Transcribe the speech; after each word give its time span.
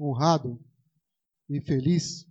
honrado 0.00 0.58
e 1.48 1.60
feliz 1.60 2.26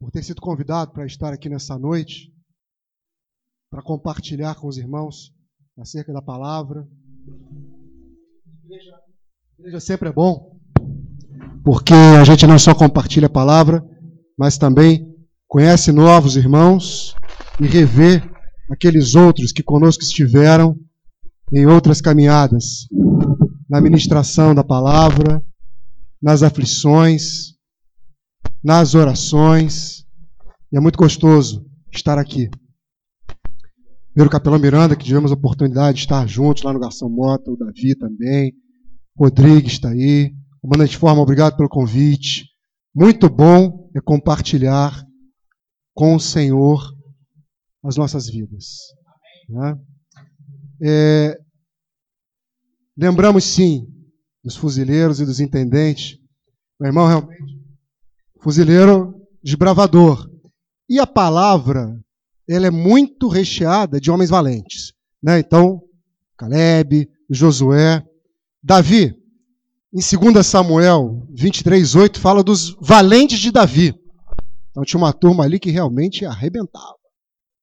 por 0.00 0.10
ter 0.10 0.22
sido 0.22 0.40
convidado 0.40 0.92
para 0.92 1.04
estar 1.04 1.32
aqui 1.32 1.48
nessa 1.48 1.78
noite, 1.78 2.32
para 3.70 3.82
compartilhar 3.82 4.54
com 4.54 4.66
os 4.66 4.78
irmãos 4.78 5.34
acerca 5.78 6.12
da 6.12 6.22
palavra. 6.22 6.88
Igreja, 8.64 8.96
igreja 9.58 9.80
sempre 9.80 10.08
é 10.08 10.12
bom, 10.12 10.58
porque 11.62 11.92
a 11.92 12.24
gente 12.24 12.46
não 12.46 12.58
só 12.58 12.74
compartilha 12.74 13.26
a 13.26 13.30
palavra, 13.30 13.84
mas 14.38 14.56
também 14.56 15.14
conhece 15.46 15.92
novos 15.92 16.34
irmãos 16.34 17.14
e 17.60 17.66
revê 17.66 18.22
aqueles 18.70 19.14
outros 19.14 19.52
que 19.52 19.62
conosco 19.62 20.02
estiveram 20.02 20.74
em 21.52 21.66
outras 21.66 22.00
caminhadas, 22.00 22.86
na 23.68 23.80
ministração 23.80 24.54
da 24.54 24.64
palavra, 24.64 25.44
nas 26.20 26.42
aflições, 26.42 27.54
nas 28.62 28.94
orações. 28.94 30.04
E 30.72 30.76
é 30.76 30.80
muito 30.80 30.98
gostoso 30.98 31.66
estar 31.92 32.18
aqui. 32.18 32.50
Primeiro 34.12 34.30
capelão 34.30 34.58
Miranda, 34.58 34.96
que 34.96 35.04
tivemos 35.04 35.30
a 35.30 35.34
oportunidade 35.34 35.98
de 35.98 36.02
estar 36.02 36.26
juntos 36.28 36.62
lá 36.62 36.72
no 36.72 36.80
Garção 36.80 37.08
Mota, 37.08 37.50
o 37.50 37.56
Davi 37.56 37.94
também, 37.96 38.52
Rodrigues 39.16 39.72
está 39.72 39.90
aí. 39.90 40.34
Comandante 40.60 40.96
Forma, 40.96 41.22
obrigado 41.22 41.56
pelo 41.56 41.68
convite. 41.68 42.44
Muito 42.94 43.28
bom 43.30 43.88
é 43.94 44.00
compartilhar 44.00 45.04
com 45.94 46.16
o 46.16 46.20
Senhor 46.20 46.82
as 47.84 47.96
nossas 47.96 48.28
vidas. 48.28 48.66
Né? 49.48 49.78
É, 50.82 51.38
lembramos 52.96 53.44
sim 53.44 53.86
dos 54.42 54.56
fuzileiros 54.56 55.20
e 55.20 55.26
dos 55.26 55.40
intendentes. 55.40 56.18
Meu 56.78 56.88
irmão, 56.88 57.06
realmente, 57.06 57.58
fuzileiro 58.40 59.14
desbravador. 59.42 60.28
E 60.88 60.98
a 60.98 61.06
palavra, 61.06 61.98
ela 62.48 62.66
é 62.66 62.70
muito 62.70 63.28
recheada 63.28 64.00
de 64.00 64.10
homens 64.10 64.30
valentes. 64.30 64.92
Né? 65.22 65.38
Então, 65.38 65.82
Caleb, 66.36 67.08
Josué, 67.28 68.02
Davi. 68.62 69.14
Em 69.92 70.00
2 70.00 70.46
Samuel 70.46 71.26
23, 71.34 71.94
8, 71.94 72.20
fala 72.20 72.42
dos 72.42 72.76
valentes 72.80 73.38
de 73.38 73.50
Davi. 73.50 73.94
Então 74.70 74.84
tinha 74.84 74.98
uma 74.98 75.12
turma 75.12 75.44
ali 75.44 75.58
que 75.58 75.70
realmente 75.70 76.24
arrebentava. 76.24 76.96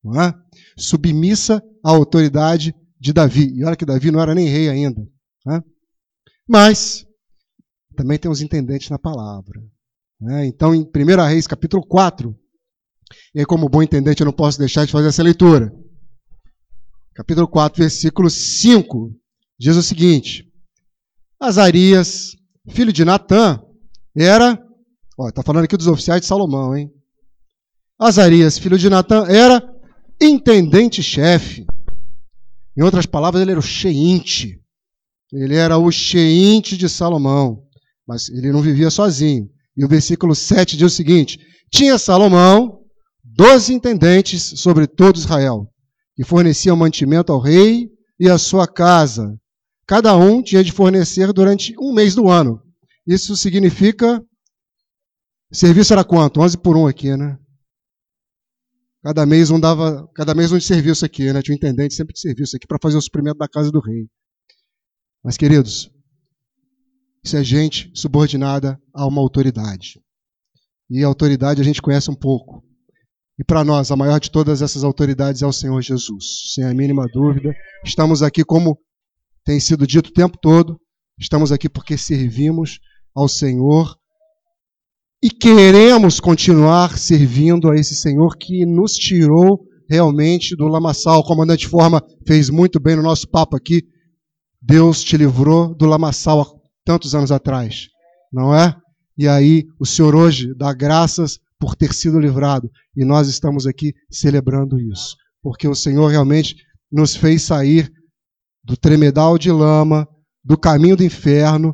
Não 0.04 0.22
é? 0.22 0.34
Submissa 0.78 1.64
à 1.84 1.90
autoridade 1.90 2.76
de 3.00 3.14
Davi. 3.14 3.54
E 3.56 3.64
olha 3.64 3.76
que 3.76 3.86
Davi 3.86 4.12
não 4.12 4.22
era 4.22 4.36
nem 4.36 4.48
rei 4.48 4.70
ainda. 4.70 5.02
Né? 5.46 5.64
Mas 6.48 7.06
também 7.96 8.18
tem 8.18 8.32
os 8.32 8.42
intendentes 8.42 8.90
na 8.90 8.98
palavra. 9.00 9.62
Né? 10.20 10.46
Então, 10.46 10.74
em 10.74 10.82
1 10.82 11.26
Reis, 11.28 11.48
capítulo 11.48 11.86
4, 11.86 12.36
e 13.34 13.46
como 13.46 13.70
bom 13.70 13.84
intendente, 13.84 14.22
eu 14.22 14.26
não 14.26 14.34
posso 14.34 14.60
deixar 14.60 14.86
de 14.86 14.92
fazer 14.92 15.08
essa 15.08 15.24
leitura. 15.24 15.74
Capítulo 17.14 17.48
4, 17.48 17.82
versículo 17.82 18.30
5, 18.30 19.12
diz 19.60 19.76
o 19.76 19.84
seguinte: 19.84 20.48
Azarias, 21.40 22.36
filho 22.70 22.94
de 22.94 23.04
Natã, 23.04 23.62
era. 24.16 24.64
Está 25.28 25.42
falando 25.42 25.66
aqui 25.66 25.76
dos 25.76 25.88
oficiais 25.88 26.22
de 26.22 26.28
Salomão, 26.28 26.76
hein? 26.76 26.92
Azarias, 28.00 28.60
filho 28.60 28.78
de 28.78 28.90
Natã, 28.90 29.26
era 29.28 29.64
intendente-chefe. 30.22 31.66
Em 32.78 32.84
outras 32.84 33.08
palavras, 33.08 33.42
ele 33.42 33.52
era 33.52 33.60
o 33.60 33.64
cheinte. 33.64 34.62
Ele 35.32 35.56
era 35.56 35.78
o 35.78 35.92
cheinte 35.92 36.78
de 36.78 36.88
Salomão. 36.88 37.64
Mas 38.08 38.30
ele 38.30 38.52
não 38.52 38.62
vivia 38.62 38.90
sozinho. 38.90 39.50
E 39.76 39.84
o 39.84 39.88
versículo 39.88 40.34
7 40.34 40.78
diz 40.78 40.92
o 40.92 40.96
seguinte: 40.96 41.40
Tinha 41.72 41.98
Salomão 41.98 42.80
doze 43.24 43.74
intendentes 43.74 44.60
sobre 44.60 44.88
todo 44.88 45.18
Israel, 45.18 45.70
que 46.16 46.24
forneciam 46.24 46.76
mantimento 46.76 47.32
ao 47.32 47.40
rei 47.40 47.88
e 48.20 48.28
à 48.30 48.38
sua 48.38 48.68
casa. 48.68 49.38
Cada 49.86 50.16
um 50.18 50.42
tinha 50.42 50.64
de 50.64 50.72
fornecer 50.72 51.32
durante 51.32 51.76
um 51.80 51.94
mês 51.94 52.16
do 52.16 52.28
ano. 52.28 52.62
Isso 53.06 53.36
significa. 53.38 54.22
Serviço 55.52 55.94
era 55.94 56.04
quanto? 56.04 56.42
11 56.42 56.58
por 56.58 56.76
1 56.76 56.88
aqui, 56.88 57.16
né? 57.16 57.38
Cada 59.02 59.26
mês 59.26 59.50
um 59.50 59.60
dava, 59.60 60.10
cada 60.14 60.34
mês 60.34 60.52
um 60.52 60.58
de 60.58 60.66
serviço 60.66 61.06
aqui, 61.06 61.32
né? 61.32 61.42
Tinha 61.42 61.54
um 61.54 61.58
intendente 61.58 61.94
sempre 61.94 62.14
de 62.14 62.20
serviço 62.20 62.58
aqui 62.58 62.68
para 62.68 62.80
fazer 62.82 62.98
o 62.98 63.02
suprimento 63.02 63.38
da 63.38 63.48
casa 63.48 63.72
do 63.72 63.80
rei. 63.80 64.08
Mas, 65.24 65.38
queridos, 65.38 65.92
isso 67.24 67.38
é 67.38 67.44
gente 67.44 67.92
subordinada 67.94 68.80
a 68.94 69.06
uma 69.06 69.22
autoridade. 69.22 70.00
E 70.90 71.04
a 71.04 71.08
autoridade 71.08 71.60
a 71.62 71.64
gente 71.64 71.82
conhece 71.82 72.10
um 72.10 72.16
pouco. 72.16 72.64
E 73.40 73.44
para 73.44 73.64
nós, 73.64 73.92
a 73.92 73.96
maior 73.96 74.20
de 74.20 74.32
todas 74.32 74.62
essas 74.62 74.84
autoridades 74.84 75.42
é 75.42 75.46
o 75.46 75.54
Senhor 75.54 75.82
Jesus, 75.82 76.54
sem 76.54 76.64
a 76.64 76.74
mínima 76.74 77.06
dúvida. 77.14 77.54
Estamos 77.86 78.24
aqui, 78.24 78.44
como 78.44 78.80
tem 79.44 79.60
sido 79.60 79.86
dito 79.86 80.08
o 80.10 80.14
tempo 80.14 80.38
todo, 80.42 80.80
estamos 81.20 81.52
aqui 81.52 81.70
porque 81.70 81.98
servimos 81.98 82.80
ao 83.16 83.28
Senhor 83.28 83.96
e 85.24 85.30
queremos 85.30 86.20
continuar 86.20 86.98
servindo 86.98 87.70
a 87.70 87.76
esse 87.76 87.96
Senhor 87.96 88.38
que 88.38 88.66
nos 88.66 88.94
tirou 88.94 89.66
realmente 89.90 90.56
do 90.56 90.68
lamaçal. 90.68 91.20
O 91.20 91.24
comandante 91.24 91.68
Forma 91.68 92.04
fez 92.28 92.50
muito 92.50 92.80
bem 92.80 92.96
no 92.96 93.04
nosso 93.04 93.28
papo 93.28 93.56
aqui. 93.56 93.84
Deus 94.68 95.02
te 95.02 95.16
livrou 95.16 95.74
do 95.74 95.86
lamaçal 95.86 96.42
há 96.42 96.46
tantos 96.84 97.16
anos 97.16 97.32
atrás, 97.32 97.88
não 98.32 98.54
é? 98.54 98.76
E 99.18 99.26
aí 99.26 99.64
o 99.80 99.86
Senhor 99.86 100.14
hoje 100.14 100.54
dá 100.54 100.74
graças 100.74 101.40
por 101.58 101.74
ter 101.74 101.94
sido 101.94 102.20
livrado. 102.20 102.70
E 102.94 103.06
nós 103.06 103.30
estamos 103.30 103.66
aqui 103.66 103.94
celebrando 104.12 104.78
isso. 104.78 105.16
Porque 105.42 105.70
o 105.70 105.74
Senhor 105.74 106.08
realmente 106.08 106.58
nos 106.92 107.16
fez 107.16 107.44
sair 107.44 107.90
do 108.62 108.76
tremedal 108.76 109.38
de 109.38 109.50
lama, 109.50 110.06
do 110.44 110.58
caminho 110.58 110.98
do 110.98 111.04
inferno, 111.04 111.74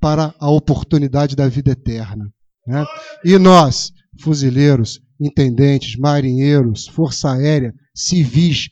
para 0.00 0.34
a 0.40 0.50
oportunidade 0.50 1.36
da 1.36 1.46
vida 1.48 1.72
eterna. 1.72 2.32
Né? 2.66 2.82
E 3.22 3.36
nós, 3.36 3.92
fuzileiros, 4.22 4.98
intendentes, 5.20 5.96
marinheiros, 5.96 6.86
força 6.88 7.30
aérea, 7.32 7.74
civis, 7.94 8.70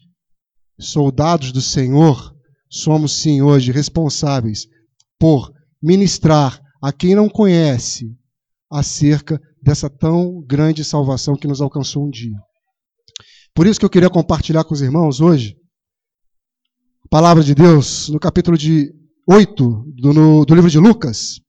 soldados 0.81 1.53
do 1.53 1.61
Senhor, 1.61 2.35
somos 2.71 3.21
sim 3.21 3.43
hoje 3.43 3.73
responsáveis 3.73 4.67
por 5.19 5.53
ministrar 5.83 6.61
a 6.83 6.93
quem 6.93 7.15
não 7.15 7.29
conhece 7.29 8.17
acerca 8.71 9.41
dessa 9.63 9.89
tão 9.89 10.43
grande 10.43 10.85
salvação 10.85 11.37
que 11.37 11.49
nos 11.49 11.61
alcançou 11.61 12.07
um 12.07 12.11
dia. 12.11 12.39
Por 13.55 13.67
isso 13.67 13.81
que 13.81 13.87
eu 13.87 13.91
queria 13.91 14.11
compartilhar 14.11 14.65
com 14.65 14.75
os 14.75 14.83
irmãos 14.83 15.21
hoje 15.21 15.57
a 17.05 17.09
palavra 17.09 17.43
de 17.43 17.55
Deus 17.55 18.09
no 18.09 18.21
capítulo 18.21 18.57
de 18.57 18.95
8 19.29 19.93
do, 19.97 20.13
no, 20.13 20.45
do 20.45 20.55
livro 20.55 20.71
de 20.71 20.79
Lucas. 20.79 21.41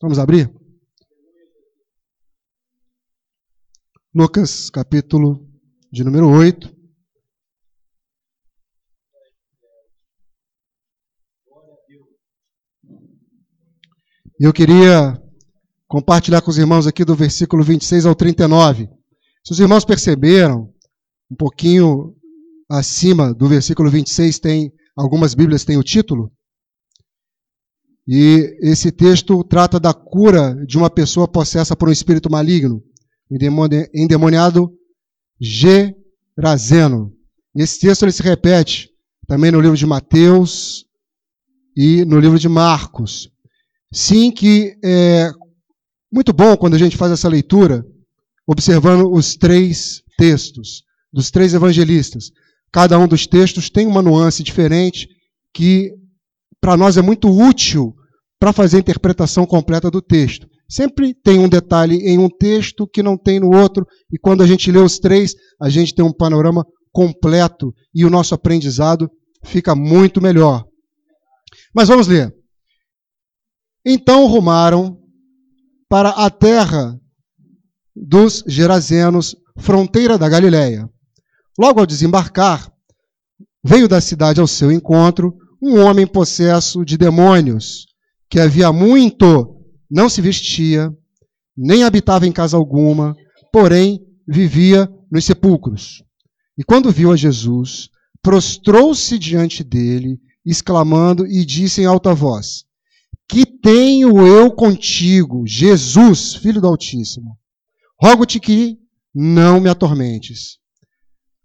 Vamos 0.00 0.18
abrir? 0.18 0.52
Lucas, 4.14 4.70
capítulo 4.70 5.44
de 5.90 6.04
número 6.04 6.28
8. 6.28 6.73
E 14.40 14.44
eu 14.44 14.52
queria 14.52 15.16
compartilhar 15.86 16.40
com 16.40 16.50
os 16.50 16.58
irmãos 16.58 16.88
aqui 16.88 17.04
do 17.04 17.14
versículo 17.14 17.62
26 17.62 18.04
ao 18.04 18.16
39. 18.16 18.88
Se 19.44 19.52
os 19.52 19.60
irmãos 19.60 19.84
perceberam, 19.84 20.72
um 21.30 21.36
pouquinho 21.36 22.16
acima 22.68 23.32
do 23.32 23.46
versículo 23.46 23.88
26 23.88 24.40
tem 24.40 24.72
algumas 24.96 25.34
Bíblias 25.34 25.64
têm 25.64 25.76
o 25.76 25.84
título. 25.84 26.32
E 28.08 28.58
esse 28.60 28.90
texto 28.90 29.44
trata 29.44 29.78
da 29.78 29.94
cura 29.94 30.54
de 30.66 30.76
uma 30.76 30.90
pessoa 30.90 31.28
possessa 31.28 31.76
por 31.76 31.88
um 31.88 31.92
espírito 31.92 32.28
maligno, 32.28 32.82
endemoniado 33.94 34.72
Gerazeno. 35.40 37.12
Esse 37.54 37.78
texto 37.78 38.02
ele 38.02 38.12
se 38.12 38.22
repete 38.22 38.90
também 39.28 39.52
no 39.52 39.60
livro 39.60 39.76
de 39.76 39.86
Mateus 39.86 40.84
e 41.76 42.04
no 42.04 42.18
livro 42.18 42.38
de 42.38 42.48
Marcos. 42.48 43.32
Sim, 43.94 44.32
que 44.32 44.76
é 44.84 45.30
muito 46.12 46.32
bom 46.32 46.56
quando 46.56 46.74
a 46.74 46.78
gente 46.78 46.96
faz 46.96 47.12
essa 47.12 47.28
leitura, 47.28 47.86
observando 48.44 49.08
os 49.08 49.36
três 49.36 50.02
textos 50.18 50.82
dos 51.12 51.30
três 51.30 51.54
evangelistas. 51.54 52.32
Cada 52.72 52.98
um 52.98 53.06
dos 53.06 53.24
textos 53.24 53.70
tem 53.70 53.86
uma 53.86 54.02
nuance 54.02 54.42
diferente 54.42 55.06
que 55.54 55.92
para 56.60 56.76
nós 56.76 56.96
é 56.96 57.02
muito 57.02 57.30
útil 57.30 57.94
para 58.36 58.52
fazer 58.52 58.78
a 58.78 58.80
interpretação 58.80 59.46
completa 59.46 59.88
do 59.88 60.02
texto. 60.02 60.48
Sempre 60.68 61.14
tem 61.14 61.38
um 61.38 61.48
detalhe 61.48 61.98
em 61.98 62.18
um 62.18 62.28
texto 62.28 62.88
que 62.88 63.00
não 63.00 63.16
tem 63.16 63.38
no 63.38 63.54
outro, 63.54 63.86
e 64.12 64.18
quando 64.18 64.42
a 64.42 64.46
gente 64.46 64.72
lê 64.72 64.78
os 64.80 64.98
três, 64.98 65.34
a 65.62 65.68
gente 65.68 65.94
tem 65.94 66.04
um 66.04 66.12
panorama 66.12 66.66
completo 66.90 67.72
e 67.94 68.04
o 68.04 68.10
nosso 68.10 68.34
aprendizado 68.34 69.08
fica 69.44 69.72
muito 69.76 70.20
melhor. 70.20 70.64
Mas 71.72 71.86
vamos 71.86 72.08
ler. 72.08 72.34
Então 73.84 74.26
rumaram 74.26 74.98
para 75.88 76.10
a 76.10 76.30
terra 76.30 76.98
dos 77.94 78.42
Gerazenos, 78.46 79.36
fronteira 79.58 80.16
da 80.16 80.28
Galiléia. 80.28 80.88
Logo 81.58 81.80
ao 81.80 81.86
desembarcar, 81.86 82.72
veio 83.62 83.86
da 83.86 84.00
cidade 84.00 84.40
ao 84.40 84.46
seu 84.46 84.72
encontro 84.72 85.36
um 85.62 85.78
homem 85.80 86.06
possesso 86.06 86.84
de 86.84 86.96
demônios, 86.96 87.86
que 88.28 88.40
havia 88.40 88.72
muito 88.72 89.54
não 89.90 90.08
se 90.08 90.20
vestia, 90.20 90.92
nem 91.56 91.84
habitava 91.84 92.26
em 92.26 92.32
casa 92.32 92.56
alguma, 92.56 93.14
porém 93.52 94.00
vivia 94.26 94.90
nos 95.10 95.24
sepulcros. 95.24 96.02
E 96.58 96.64
quando 96.64 96.90
viu 96.90 97.12
a 97.12 97.16
Jesus, 97.16 97.88
prostrou-se 98.22 99.18
diante 99.18 99.62
dele, 99.62 100.18
exclamando 100.44 101.26
e 101.26 101.44
disse 101.44 101.82
em 101.82 101.84
alta 101.84 102.12
voz: 102.14 102.64
Que 103.28 103.46
tenho 103.46 104.26
eu 104.26 104.50
contigo, 104.50 105.46
Jesus, 105.46 106.34
filho 106.34 106.60
do 106.60 106.66
Altíssimo? 106.66 107.38
Rogo-te 108.00 108.38
que 108.38 108.78
não 109.14 109.60
me 109.60 109.68
atormentes. 109.68 110.58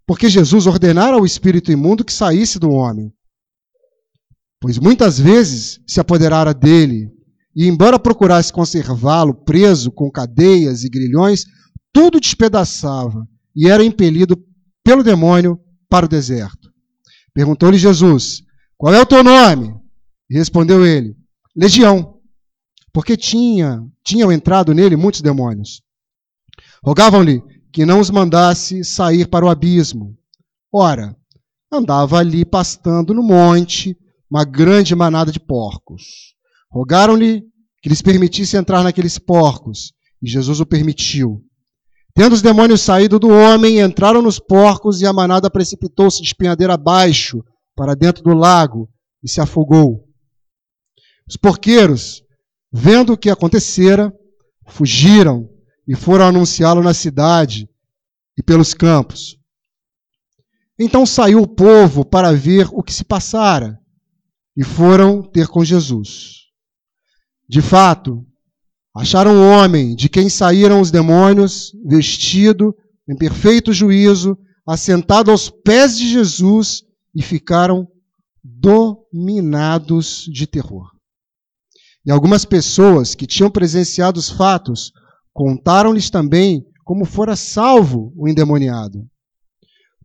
Porque 0.06 0.28
Jesus 0.28 0.66
ordenara 0.66 1.16
ao 1.16 1.24
espírito 1.24 1.70
imundo 1.70 2.04
que 2.04 2.12
saísse 2.12 2.58
do 2.58 2.70
homem. 2.70 3.12
Pois 4.60 4.78
muitas 4.78 5.18
vezes 5.18 5.80
se 5.86 6.00
apoderara 6.00 6.52
dele, 6.52 7.10
e 7.56 7.66
embora 7.66 7.98
procurasse 7.98 8.52
conservá-lo 8.52 9.34
preso 9.34 9.90
com 9.90 10.10
cadeias 10.10 10.84
e 10.84 10.90
grilhões, 10.90 11.44
tudo 11.92 12.20
despedaçava 12.20 13.26
e 13.56 13.68
era 13.68 13.84
impelido 13.84 14.36
pelo 14.84 15.02
demônio 15.02 15.58
para 15.88 16.06
o 16.06 16.08
deserto. 16.08 16.70
Perguntou-lhe 17.32 17.78
Jesus: 17.78 18.42
Qual 18.76 18.92
é 18.94 19.00
o 19.00 19.06
teu 19.06 19.24
nome? 19.24 19.74
E 20.28 20.36
respondeu 20.36 20.84
ele: 20.84 21.16
Legião, 21.56 22.20
porque 22.92 23.16
tinha, 23.16 23.82
tinham 24.04 24.30
entrado 24.30 24.72
nele 24.72 24.96
muitos 24.96 25.20
demônios. 25.20 25.82
Rogavam-lhe 26.84 27.42
que 27.72 27.84
não 27.84 28.00
os 28.00 28.10
mandasse 28.10 28.84
sair 28.84 29.28
para 29.28 29.44
o 29.44 29.48
abismo. 29.48 30.16
Ora, 30.72 31.16
andava 31.70 32.18
ali 32.18 32.44
pastando 32.44 33.14
no 33.14 33.22
monte 33.22 33.96
uma 34.30 34.44
grande 34.44 34.94
manada 34.94 35.32
de 35.32 35.40
porcos. 35.40 36.34
Rogaram-lhe 36.70 37.42
que 37.82 37.88
lhes 37.88 38.02
permitisse 38.02 38.56
entrar 38.56 38.82
naqueles 38.82 39.18
porcos, 39.18 39.92
e 40.22 40.28
Jesus 40.28 40.60
o 40.60 40.66
permitiu. 40.66 41.42
Tendo 42.14 42.34
os 42.34 42.42
demônios 42.42 42.82
saído 42.82 43.18
do 43.18 43.28
homem, 43.28 43.80
entraram 43.80 44.20
nos 44.20 44.38
porcos, 44.38 45.00
e 45.00 45.06
a 45.06 45.12
manada 45.12 45.50
precipitou-se 45.50 46.20
de 46.20 46.26
espinhadeira 46.28 46.74
abaixo, 46.74 47.42
para 47.74 47.94
dentro 47.94 48.22
do 48.22 48.34
lago, 48.34 48.88
e 49.22 49.28
se 49.28 49.40
afogou. 49.40 50.09
Os 51.30 51.36
porqueiros, 51.36 52.24
vendo 52.72 53.12
o 53.12 53.16
que 53.16 53.30
acontecera, 53.30 54.12
fugiram 54.66 55.48
e 55.86 55.94
foram 55.94 56.26
anunciá-lo 56.26 56.82
na 56.82 56.92
cidade 56.92 57.70
e 58.36 58.42
pelos 58.42 58.74
campos. 58.74 59.38
Então 60.76 61.06
saiu 61.06 61.40
o 61.40 61.46
povo 61.46 62.04
para 62.04 62.32
ver 62.32 62.68
o 62.72 62.82
que 62.82 62.92
se 62.92 63.04
passara 63.04 63.78
e 64.56 64.64
foram 64.64 65.22
ter 65.22 65.46
com 65.46 65.64
Jesus. 65.64 66.46
De 67.48 67.62
fato, 67.62 68.26
acharam 68.92 69.30
um 69.30 69.50
homem 69.52 69.94
de 69.94 70.08
quem 70.08 70.28
saíram 70.28 70.80
os 70.80 70.90
demônios, 70.90 71.70
vestido 71.86 72.74
em 73.08 73.16
perfeito 73.16 73.72
juízo, 73.72 74.36
assentado 74.66 75.30
aos 75.30 75.48
pés 75.48 75.96
de 75.96 76.08
Jesus 76.08 76.82
e 77.14 77.22
ficaram 77.22 77.86
dominados 78.42 80.24
de 80.28 80.44
terror. 80.44 80.89
E 82.04 82.10
algumas 82.10 82.44
pessoas 82.44 83.14
que 83.14 83.26
tinham 83.26 83.50
presenciado 83.50 84.18
os 84.18 84.30
fatos 84.30 84.92
Contaram-lhes 85.32 86.10
também 86.10 86.66
como 86.84 87.04
fora 87.04 87.36
salvo 87.36 88.12
o 88.16 88.28
endemoniado. 88.28 89.08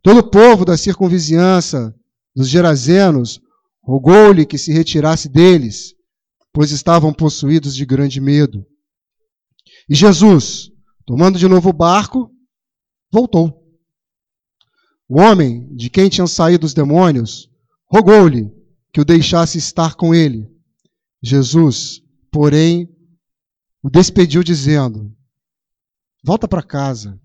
Todo 0.02 0.20
o 0.20 0.30
povo 0.30 0.64
da 0.64 0.76
circunvizinhança 0.76 1.94
dos 2.34 2.48
Gerazenos 2.48 3.40
rogou-lhe 3.82 4.46
que 4.46 4.56
se 4.56 4.72
retirasse 4.72 5.28
deles, 5.28 5.94
pois 6.52 6.70
estavam 6.70 7.12
possuídos 7.12 7.74
de 7.74 7.84
grande 7.84 8.20
medo. 8.20 8.64
E 9.88 9.94
Jesus, 9.94 10.70
tomando 11.04 11.38
de 11.38 11.48
novo 11.48 11.70
o 11.70 11.72
barco, 11.72 12.30
voltou. 13.12 13.62
O 15.08 15.20
homem 15.20 15.68
de 15.74 15.90
quem 15.90 16.08
tinham 16.08 16.26
saído 16.26 16.66
os 16.66 16.74
demônios 16.74 17.50
rogou-lhe 17.90 18.50
que 18.92 19.00
o 19.00 19.04
deixasse 19.04 19.58
estar 19.58 19.96
com 19.96 20.14
ele. 20.14 20.48
Jesus, 21.26 22.00
porém, 22.30 22.88
o 23.82 23.90
despediu 23.90 24.44
dizendo: 24.44 25.12
Volta 26.24 26.46
para 26.46 26.62
casa 26.62 27.20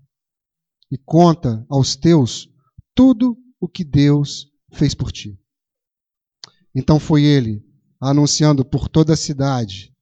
e 0.90 0.98
conta 0.98 1.64
aos 1.70 1.94
teus 1.94 2.48
tudo 2.96 3.36
o 3.60 3.68
que 3.68 3.84
Deus 3.84 4.48
fez 4.72 4.92
por 4.92 5.12
ti. 5.12 5.38
Então 6.74 6.98
foi 6.98 7.22
ele 7.22 7.64
anunciando 8.00 8.64
por 8.64 8.88
toda 8.88 9.12
a 9.12 9.16
cidade 9.16 9.94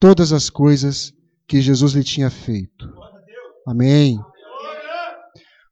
todas 0.00 0.32
as 0.32 0.50
coisas 0.50 1.12
que 1.46 1.62
Jesus 1.62 1.92
lhe 1.92 2.02
tinha 2.02 2.30
feito. 2.30 2.92
Amém. 3.68 4.18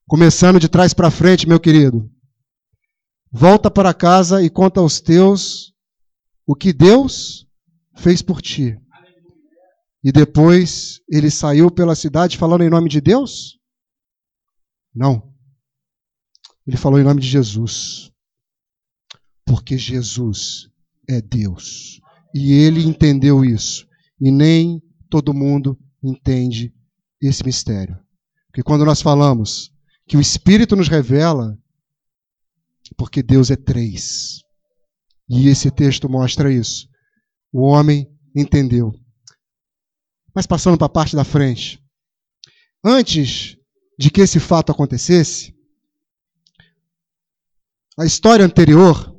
Começando 0.06 0.60
de 0.60 0.68
trás 0.68 0.94
para 0.94 1.10
frente, 1.10 1.48
meu 1.48 1.58
querido. 1.58 2.08
Volta 3.32 3.68
para 3.68 3.92
casa 3.92 4.40
e 4.40 4.48
conta 4.48 4.78
aos 4.78 5.00
teus 5.00 5.74
o 6.46 6.54
que 6.54 6.72
Deus 6.72 7.44
fez 7.96 8.22
por 8.22 8.40
ti. 8.40 8.78
E 10.04 10.10
depois 10.10 11.00
ele 11.08 11.30
saiu 11.30 11.70
pela 11.70 11.94
cidade 11.94 12.36
falando 12.36 12.62
em 12.62 12.70
nome 12.70 12.88
de 12.88 13.00
Deus? 13.00 13.58
Não. 14.94 15.32
Ele 16.66 16.76
falou 16.76 16.98
em 16.98 17.04
nome 17.04 17.20
de 17.20 17.28
Jesus. 17.28 18.10
Porque 19.44 19.78
Jesus 19.78 20.68
é 21.08 21.20
Deus. 21.20 22.00
E 22.34 22.52
ele 22.52 22.84
entendeu 22.84 23.44
isso. 23.44 23.86
E 24.20 24.30
nem 24.30 24.82
todo 25.08 25.34
mundo 25.34 25.78
entende 26.02 26.74
esse 27.20 27.44
mistério. 27.44 27.98
Porque 28.46 28.62
quando 28.62 28.84
nós 28.84 29.00
falamos 29.00 29.72
que 30.06 30.16
o 30.16 30.20
Espírito 30.20 30.74
nos 30.74 30.88
revela, 30.88 31.56
porque 32.96 33.22
Deus 33.22 33.50
é 33.50 33.56
três. 33.56 34.40
E 35.28 35.48
esse 35.48 35.70
texto 35.70 36.08
mostra 36.08 36.52
isso. 36.52 36.88
O 37.52 37.62
homem 37.62 38.08
entendeu 38.34 38.92
mas 40.34 40.46
passando 40.46 40.78
para 40.78 40.86
a 40.86 40.90
parte 40.90 41.14
da 41.14 41.24
frente. 41.24 41.82
Antes 42.84 43.56
de 43.98 44.10
que 44.10 44.20
esse 44.20 44.40
fato 44.40 44.72
acontecesse, 44.72 45.54
a 47.98 48.04
história 48.04 48.44
anterior, 48.44 49.14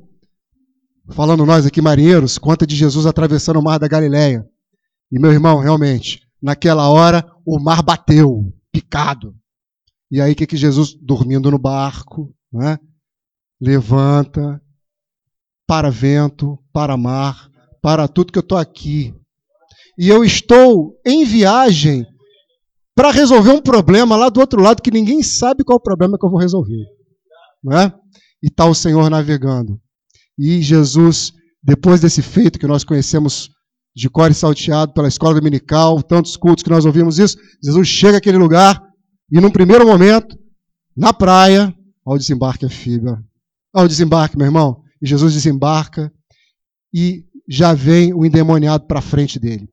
falando 1.10 1.46
nós 1.46 1.64
aqui 1.64 1.80
marinheiros, 1.80 2.36
conta 2.38 2.66
de 2.66 2.74
Jesus 2.74 3.06
atravessando 3.06 3.58
o 3.58 3.62
mar 3.62 3.78
da 3.78 3.88
Galileia. 3.88 4.46
E 5.10 5.18
meu 5.18 5.32
irmão, 5.32 5.60
realmente, 5.60 6.26
naquela 6.42 6.88
hora 6.88 7.24
o 7.46 7.58
mar 7.60 7.82
bateu, 7.82 8.52
picado. 8.72 9.34
E 10.10 10.20
aí 10.20 10.32
o 10.32 10.36
que, 10.36 10.46
que 10.46 10.56
Jesus, 10.56 10.94
dormindo 10.94 11.50
no 11.50 11.58
barco, 11.58 12.34
né, 12.52 12.78
levanta, 13.60 14.60
para 15.66 15.90
vento, 15.90 16.58
para 16.72 16.96
mar, 16.96 17.48
para 17.84 18.08
tudo 18.08 18.32
que 18.32 18.38
eu 18.38 18.40
estou 18.40 18.56
aqui 18.56 19.14
e 19.98 20.08
eu 20.08 20.24
estou 20.24 20.98
em 21.04 21.22
viagem 21.22 22.06
para 22.96 23.10
resolver 23.10 23.50
um 23.50 23.60
problema 23.60 24.16
lá 24.16 24.30
do 24.30 24.40
outro 24.40 24.62
lado 24.62 24.80
que 24.80 24.90
ninguém 24.90 25.22
sabe 25.22 25.62
qual 25.62 25.76
o 25.76 25.82
problema 25.82 26.16
que 26.18 26.24
eu 26.24 26.30
vou 26.30 26.40
resolver. 26.40 26.82
Não 27.62 27.76
é? 27.76 27.94
E 28.42 28.46
está 28.46 28.64
o 28.64 28.74
Senhor 28.74 29.10
navegando. 29.10 29.78
E 30.38 30.62
Jesus, 30.62 31.34
depois 31.62 32.00
desse 32.00 32.22
feito 32.22 32.58
que 32.58 32.66
nós 32.66 32.84
conhecemos 32.84 33.50
de 33.94 34.08
core 34.08 34.32
salteado 34.32 34.94
pela 34.94 35.06
escola 35.06 35.34
dominical, 35.34 36.02
tantos 36.02 36.38
cultos 36.38 36.64
que 36.64 36.70
nós 36.70 36.86
ouvimos 36.86 37.18
isso, 37.18 37.36
Jesus 37.62 37.86
chega 37.86 38.16
àquele 38.16 38.38
lugar 38.38 38.82
e 39.30 39.38
num 39.42 39.50
primeiro 39.50 39.86
momento, 39.86 40.38
na 40.96 41.12
praia, 41.12 41.70
ao 42.02 42.16
desembarque 42.16 42.64
a 42.64 42.70
figa. 42.70 43.22
Ao 43.74 43.86
desembarque, 43.86 44.38
meu 44.38 44.46
irmão, 44.46 44.80
e 45.02 45.06
Jesus 45.06 45.34
desembarca 45.34 46.10
e 46.94 47.26
já 47.48 47.74
vem 47.74 48.12
o 48.14 48.24
endemoniado 48.24 48.86
para 48.86 49.00
frente 49.00 49.38
dele 49.38 49.68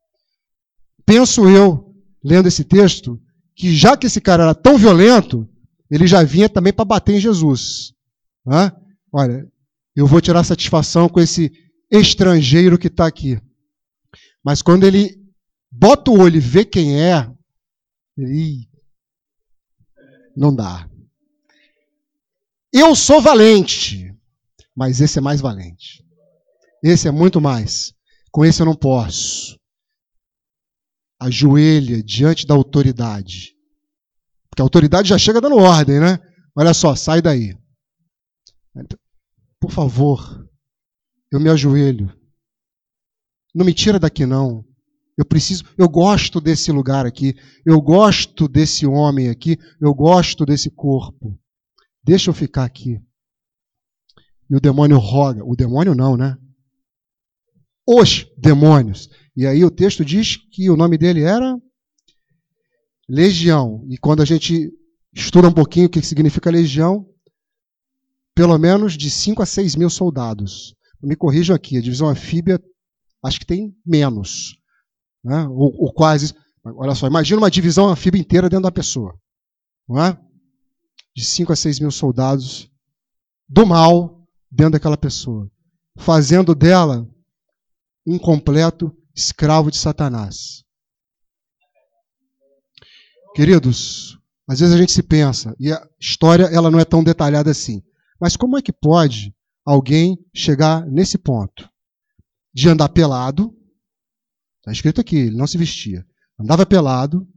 penso 1.12 1.50
eu, 1.50 1.94
lendo 2.24 2.48
esse 2.48 2.64
texto, 2.64 3.22
que 3.54 3.76
já 3.76 3.98
que 3.98 4.08
esse 4.08 4.22
cara 4.22 4.44
era 4.44 4.56
tão 4.56 4.78
violento, 4.78 5.46
ele 5.90 6.08
já 6.08 6.24
vinha 6.24 6.48
também 6.48 6.72
para 6.72 6.86
bater 6.86 7.16
em 7.16 7.20
Jesus. 7.20 7.94
Né? 8.46 8.72
Olha, 9.12 9.46
eu 9.94 10.08
vou 10.08 10.22
tirar 10.22 10.44
satisfação 10.46 11.10
com 11.10 11.20
esse 11.20 11.52
estrangeiro 11.92 12.78
que 12.78 12.88
está 12.88 13.06
aqui. 13.06 13.38
Mas 14.42 14.62
quando 14.62 14.86
ele 14.86 15.22
bota 15.70 16.12
o 16.12 16.20
olho 16.20 16.38
e 16.38 16.40
vê 16.40 16.64
quem 16.64 17.02
é, 17.02 17.30
ele. 18.18 18.70
Não 20.34 20.56
dá. 20.56 20.90
Eu 22.72 22.96
sou 22.96 23.22
valente, 23.22 24.16
mas 24.74 25.02
esse 25.02 25.18
é 25.18 25.22
mais 25.22 25.42
valente. 25.42 26.06
Esse 26.84 27.08
é 27.08 27.12
muito 27.12 27.40
mais. 27.40 27.94
Com 28.32 28.46
esse 28.46 28.62
eu 28.62 28.66
não 28.66 28.76
posso. 28.76 29.58
ajoelha 31.20 32.02
diante 32.02 32.48
da 32.48 32.56
autoridade. 32.56 33.56
Porque 34.50 34.62
a 34.62 34.66
autoridade 34.66 35.10
já 35.10 35.18
chega 35.18 35.40
dando 35.40 35.58
ordem, 35.58 36.00
né? 36.00 36.20
Olha 36.56 36.74
só, 36.74 36.96
sai 36.96 37.22
daí. 37.22 37.56
Por 39.60 39.72
favor, 39.72 40.50
eu 41.32 41.40
me 41.40 41.50
ajoelho. 41.50 42.12
Não 43.54 43.66
me 43.66 43.74
tira 43.74 44.00
daqui 44.00 44.26
não. 44.26 44.66
Eu 45.18 45.26
preciso, 45.26 45.64
eu 45.78 45.88
gosto 45.88 46.42
desse 46.42 46.72
lugar 46.72 47.06
aqui, 47.06 47.36
eu 47.66 47.80
gosto 47.82 48.48
desse 48.48 48.88
homem 48.88 49.30
aqui, 49.30 49.60
eu 49.80 49.94
gosto 49.94 50.46
desse 50.46 50.72
corpo. 50.72 51.38
Deixa 52.04 52.32
eu 52.32 52.34
ficar 52.34 52.64
aqui. 52.64 53.00
E 54.50 54.56
o 54.56 54.60
demônio 54.60 54.98
roga. 54.98 55.44
O 55.46 55.56
demônio 55.56 55.94
não, 55.94 56.18
né? 56.18 56.36
Os 57.88 58.28
demônios. 58.38 59.10
E 59.36 59.46
aí 59.46 59.64
o 59.64 59.72
texto 59.72 60.04
diz 60.06 60.38
que 60.38 60.70
o 60.70 60.78
nome 60.78 60.98
dele 60.98 61.24
era 61.24 61.58
Legião. 63.10 63.86
E 63.90 63.98
quando 63.98 64.22
a 64.22 64.26
gente 64.26 64.72
estuda 65.14 65.48
um 65.48 65.54
pouquinho 65.54 65.88
o 65.88 65.90
que 65.90 66.02
significa 66.02 66.50
legião, 66.50 67.06
pelo 68.34 68.58
menos 68.58 68.94
de 68.94 69.10
5 69.10 69.42
a 69.42 69.46
6 69.46 69.76
mil 69.76 69.90
soldados. 69.90 70.74
Me 71.04 71.16
corrijam 71.16 71.54
aqui, 71.54 71.78
a 71.78 71.82
divisão 71.82 72.08
anfíbia 72.08 72.62
acho 73.24 73.40
que 73.40 73.46
tem 73.46 73.76
menos 73.86 74.56
né? 75.24 75.48
ou, 75.48 75.74
ou 75.78 75.94
quase. 75.94 76.34
Olha 76.64 76.96
só, 76.96 77.08
imagina 77.08 77.42
uma 77.42 77.52
divisão 77.52 77.90
anfíbia 77.90 78.20
inteira 78.20 78.50
dentro 78.50 78.64
da 78.64 78.72
pessoa. 78.72 79.14
Não 79.88 80.02
é? 80.02 80.18
De 81.16 81.26
5 81.26 81.52
a 81.52 81.56
6 81.56 81.80
mil 81.80 81.92
soldados 81.92 82.70
do 83.48 83.66
mal 83.66 84.26
dentro 84.50 84.74
daquela 84.74 84.98
pessoa, 84.98 85.52
fazendo 85.98 86.56
dela 86.56 87.06
um 88.06 88.18
completo 88.18 88.96
escravo 89.16 89.70
de 89.70 89.78
Satanás. 89.78 90.64
Queridos, 93.36 94.18
às 94.48 94.60
vezes 94.60 94.76
a 94.76 94.78
gente 94.78 94.92
se 94.92 95.04
pensa, 95.04 95.56
e 95.60 95.72
a 95.72 95.88
história 96.00 96.46
ela 96.46 96.70
não 96.70 96.80
é 96.80 96.86
tão 96.86 97.04
detalhada 97.04 97.52
assim, 97.52 97.82
mas 98.20 98.36
como 98.36 98.58
é 98.58 98.62
que 98.62 98.74
pode 98.74 99.34
alguém 99.66 100.18
chegar 100.34 100.86
nesse 100.86 101.18
ponto? 101.18 101.70
De 102.54 102.68
andar 102.68 102.90
pelado, 102.90 103.56
Está 104.62 104.72
escrito 104.72 105.02
aqui, 105.02 105.18
ele 105.18 105.36
não 105.36 105.48
se 105.48 105.58
vestia. 105.58 106.06
Andava 106.40 106.66
pelado. 106.66 107.28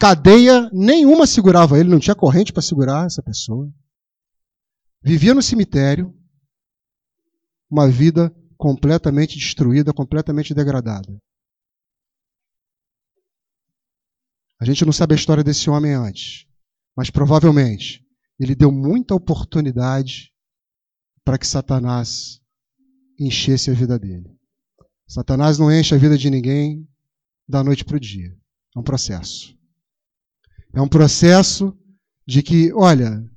Cadeia 0.00 0.68
nenhuma 0.72 1.26
segurava 1.26 1.78
ele, 1.78 1.90
não 1.90 2.00
tinha 2.00 2.14
corrente 2.14 2.52
para 2.52 2.62
segurar 2.62 3.06
essa 3.06 3.22
pessoa. 3.22 3.70
Vivia 5.02 5.34
no 5.34 5.42
cemitério. 5.42 6.14
Uma 7.70 7.88
vida 7.88 8.34
completamente 8.62 9.36
destruída, 9.36 9.92
completamente 9.92 10.54
degradada. 10.54 11.20
A 14.60 14.64
gente 14.64 14.84
não 14.84 14.92
sabe 14.92 15.14
a 15.14 15.16
história 15.16 15.42
desse 15.42 15.68
homem 15.68 15.94
antes, 15.94 16.46
mas 16.96 17.10
provavelmente 17.10 18.06
ele 18.38 18.54
deu 18.54 18.70
muita 18.70 19.16
oportunidade 19.16 20.32
para 21.24 21.36
que 21.38 21.44
Satanás 21.44 22.40
enchesse 23.18 23.68
a 23.68 23.74
vida 23.74 23.98
dele. 23.98 24.32
Satanás 25.08 25.58
não 25.58 25.72
enche 25.72 25.96
a 25.96 25.98
vida 25.98 26.16
de 26.16 26.30
ninguém 26.30 26.88
da 27.48 27.64
noite 27.64 27.84
para 27.84 27.96
o 27.96 28.00
dia. 28.00 28.32
É 28.76 28.78
um 28.78 28.84
processo. 28.84 29.58
É 30.72 30.80
um 30.80 30.88
processo 30.88 31.76
de 32.24 32.44
que, 32.44 32.72
olha, 32.74 33.28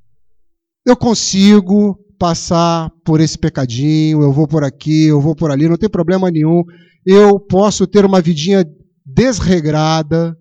eu 0.86 0.96
consigo 0.96 2.05
passar 2.18 2.90
por 3.04 3.20
esse 3.20 3.38
pecadinho, 3.38 4.22
eu 4.22 4.32
vou 4.32 4.48
por 4.48 4.64
aqui, 4.64 5.08
eu 5.08 5.22
vou 5.22 5.36
por 5.36 5.52
ali, 5.52 5.68
não 5.68 5.78
tem 5.78 5.90
problema 5.90 6.32
nenhum. 6.32 6.64
Eu 7.06 7.40
posso 7.40 7.86
ter 7.86 8.06
uma 8.06 8.22
vidinha 8.22 8.66
desregrada, 9.06 10.38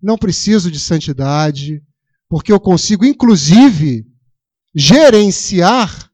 não 0.00 0.16
preciso 0.16 0.70
de 0.70 0.78
santidade, 0.78 1.82
porque 2.28 2.52
eu 2.52 2.60
consigo, 2.60 3.04
inclusive, 3.04 4.06
gerenciar 4.74 6.10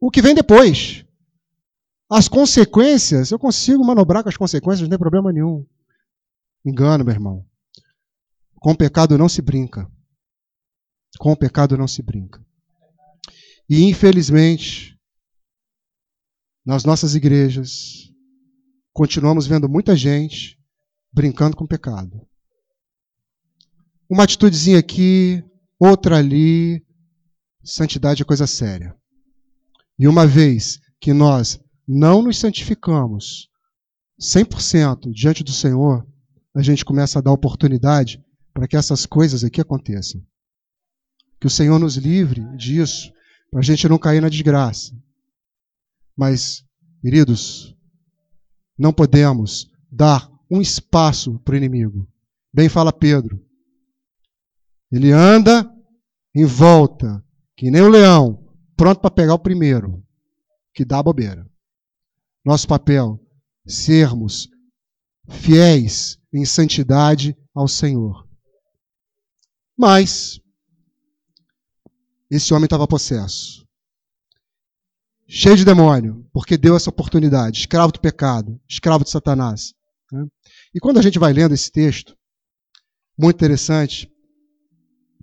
o 0.00 0.10
que 0.10 0.22
vem 0.22 0.34
depois. 0.34 1.04
As 2.08 2.28
consequências, 2.28 3.30
eu 3.30 3.38
consigo 3.38 3.84
manobrar 3.84 4.22
com 4.22 4.28
as 4.28 4.36
consequências, 4.36 4.82
não 4.82 4.88
tem 4.88 4.98
problema 4.98 5.32
nenhum. 5.32 5.66
Engano, 6.64 7.04
meu 7.04 7.12
irmão. 7.12 7.44
Com 8.60 8.72
o 8.72 8.76
pecado 8.76 9.18
não 9.18 9.28
se 9.28 9.42
brinca. 9.42 9.90
Com 11.18 11.32
o 11.32 11.36
pecado 11.36 11.76
não 11.76 11.88
se 11.88 12.02
brinca. 12.02 12.45
E 13.68 13.82
infelizmente, 13.84 14.96
nas 16.64 16.84
nossas 16.84 17.14
igrejas, 17.14 18.12
continuamos 18.92 19.46
vendo 19.46 19.68
muita 19.68 19.96
gente 19.96 20.58
brincando 21.12 21.56
com 21.56 21.66
pecado. 21.66 22.26
Uma 24.08 24.24
atitudezinha 24.24 24.78
aqui, 24.78 25.42
outra 25.78 26.18
ali. 26.18 26.84
Santidade 27.64 28.22
é 28.22 28.24
coisa 28.24 28.46
séria. 28.46 28.94
E 29.98 30.06
uma 30.06 30.26
vez 30.26 30.78
que 31.00 31.12
nós 31.12 31.58
não 31.86 32.22
nos 32.22 32.38
santificamos 32.38 33.48
100% 34.20 35.10
diante 35.10 35.42
do 35.42 35.52
Senhor, 35.52 36.06
a 36.54 36.62
gente 36.62 36.84
começa 36.84 37.18
a 37.18 37.22
dar 37.22 37.32
oportunidade 37.32 38.22
para 38.52 38.66
que 38.66 38.76
essas 38.76 39.04
coisas 39.04 39.44
aqui 39.44 39.60
aconteçam. 39.60 40.22
Que 41.40 41.46
o 41.46 41.50
Senhor 41.50 41.78
nos 41.78 41.96
livre 41.96 42.42
disso, 42.56 43.12
para 43.50 43.60
a 43.60 43.62
gente 43.62 43.88
não 43.88 43.98
cair 43.98 44.20
na 44.20 44.28
desgraça. 44.28 44.94
Mas, 46.16 46.64
queridos, 47.00 47.76
não 48.78 48.92
podemos 48.92 49.70
dar 49.90 50.30
um 50.50 50.60
espaço 50.60 51.38
para 51.40 51.54
o 51.54 51.56
inimigo. 51.56 52.08
Bem 52.52 52.68
fala 52.68 52.92
Pedro. 52.92 53.44
Ele 54.90 55.12
anda 55.12 55.70
em 56.34 56.44
volta, 56.44 57.24
que 57.56 57.70
nem 57.70 57.82
o 57.82 57.88
leão, 57.88 58.46
pronto 58.76 59.00
para 59.00 59.10
pegar 59.10 59.34
o 59.34 59.38
primeiro, 59.38 60.04
que 60.74 60.84
dá 60.84 61.02
bobeira. 61.02 61.48
Nosso 62.44 62.68
papel, 62.68 63.20
sermos 63.66 64.48
fiéis 65.28 66.18
em 66.32 66.44
santidade 66.44 67.36
ao 67.54 67.66
Senhor. 67.66 68.28
Mas, 69.76 70.40
esse 72.30 72.52
homem 72.52 72.64
estava 72.66 72.86
possesso. 72.86 73.66
Cheio 75.28 75.56
de 75.56 75.64
demônio, 75.64 76.28
porque 76.32 76.56
deu 76.56 76.76
essa 76.76 76.90
oportunidade. 76.90 77.58
Escravo 77.58 77.92
do 77.92 78.00
pecado, 78.00 78.60
escravo 78.68 79.04
de 79.04 79.10
Satanás. 79.10 79.74
Né? 80.12 80.26
E 80.74 80.80
quando 80.80 80.98
a 80.98 81.02
gente 81.02 81.18
vai 81.18 81.32
lendo 81.32 81.54
esse 81.54 81.70
texto, 81.70 82.16
muito 83.18 83.36
interessante, 83.36 84.10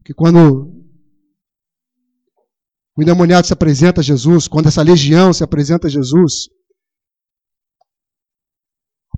que 0.03 0.13
quando 0.13 0.83
o 2.95 3.01
endemoniado 3.01 3.47
se 3.47 3.53
apresenta 3.53 4.01
a 4.01 4.03
Jesus, 4.03 4.47
quando 4.47 4.67
essa 4.67 4.81
legião 4.81 5.31
se 5.31 5.43
apresenta 5.43 5.87
a 5.87 5.89
Jesus, 5.89 6.49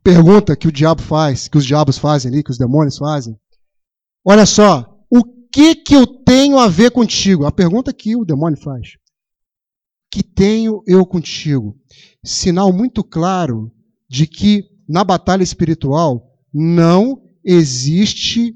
pergunta 0.03 0.55
que 0.55 0.67
o 0.67 0.71
diabo 0.71 1.01
faz, 1.01 1.47
que 1.47 1.57
os 1.57 1.65
diabos 1.65 1.97
fazem 1.97 2.31
ali, 2.31 2.43
que 2.43 2.51
os 2.51 2.59
demônios 2.59 2.97
fazem. 2.97 3.35
Olha 4.23 4.45
só, 4.45 4.94
que 5.55 5.73
que 5.73 5.95
eu 5.95 6.05
tenho 6.05 6.59
a 6.59 6.67
ver 6.67 6.91
contigo? 6.91 7.45
A 7.45 7.51
pergunta 7.51 7.93
que 7.93 8.13
o 8.13 8.25
demônio 8.25 8.59
faz. 8.59 8.97
Que 10.11 10.21
tenho 10.21 10.83
eu 10.85 11.05
contigo? 11.05 11.79
Sinal 12.21 12.73
muito 12.73 13.01
claro 13.01 13.71
de 14.09 14.27
que 14.27 14.65
na 14.85 15.01
batalha 15.01 15.43
espiritual 15.43 16.29
não 16.53 17.23
existe 17.41 18.53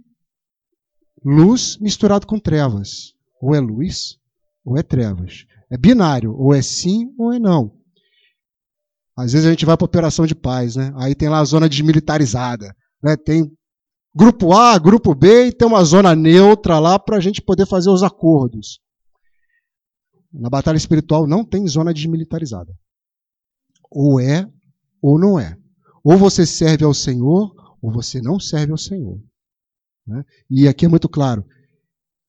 luz 1.24 1.78
misturado 1.78 2.28
com 2.28 2.38
trevas. 2.38 3.14
Ou 3.42 3.56
é 3.56 3.62
luz 3.62 4.18
ou 4.66 4.78
é 4.78 4.84
trevas. 4.84 5.46
É 5.72 5.78
binário, 5.78 6.36
ou 6.36 6.54
é 6.54 6.62
sim 6.62 7.14
ou 7.18 7.32
é 7.32 7.40
não. 7.40 7.72
Às 9.18 9.32
vezes 9.32 9.48
a 9.48 9.52
gente 9.52 9.66
vai 9.66 9.78
para 9.78 9.86
operação 9.86 10.26
de 10.26 10.36
paz, 10.36 10.76
né? 10.76 10.92
Aí 10.98 11.16
tem 11.16 11.30
lá 11.30 11.40
a 11.40 11.46
zona 11.46 11.70
desmilitarizada, 11.70 12.76
né? 13.02 13.16
Tem 13.16 13.50
grupo 14.16 14.54
A, 14.54 14.78
grupo 14.78 15.14
B 15.14 15.48
e 15.48 15.52
tem 15.52 15.68
uma 15.68 15.84
zona 15.84 16.16
neutra 16.16 16.80
lá 16.80 16.98
para 16.98 17.18
a 17.18 17.20
gente 17.20 17.42
poder 17.42 17.66
fazer 17.66 17.90
os 17.90 18.04
acordos. 18.04 18.80
Na 20.32 20.50
batalha 20.50 20.78
espiritual 20.78 21.28
não 21.28 21.44
tem 21.44 21.68
zona 21.68 21.94
desmilitarizada. 21.94 22.72
Ou 23.90 24.20
é 24.20 24.48
ou 25.02 25.20
não 25.20 25.40
é. 25.40 25.58
Ou 26.04 26.18
você 26.18 26.46
serve 26.46 26.84
ao 26.84 26.94
Senhor 26.94 27.54
ou 27.82 27.92
você 27.92 28.22
não 28.22 28.40
serve 28.40 28.72
ao 28.72 28.78
Senhor. 28.78 29.20
Né? 30.06 30.24
E 30.50 30.68
aqui 30.68 30.86
é 30.86 30.90
muito 30.90 31.10
claro: 31.10 31.46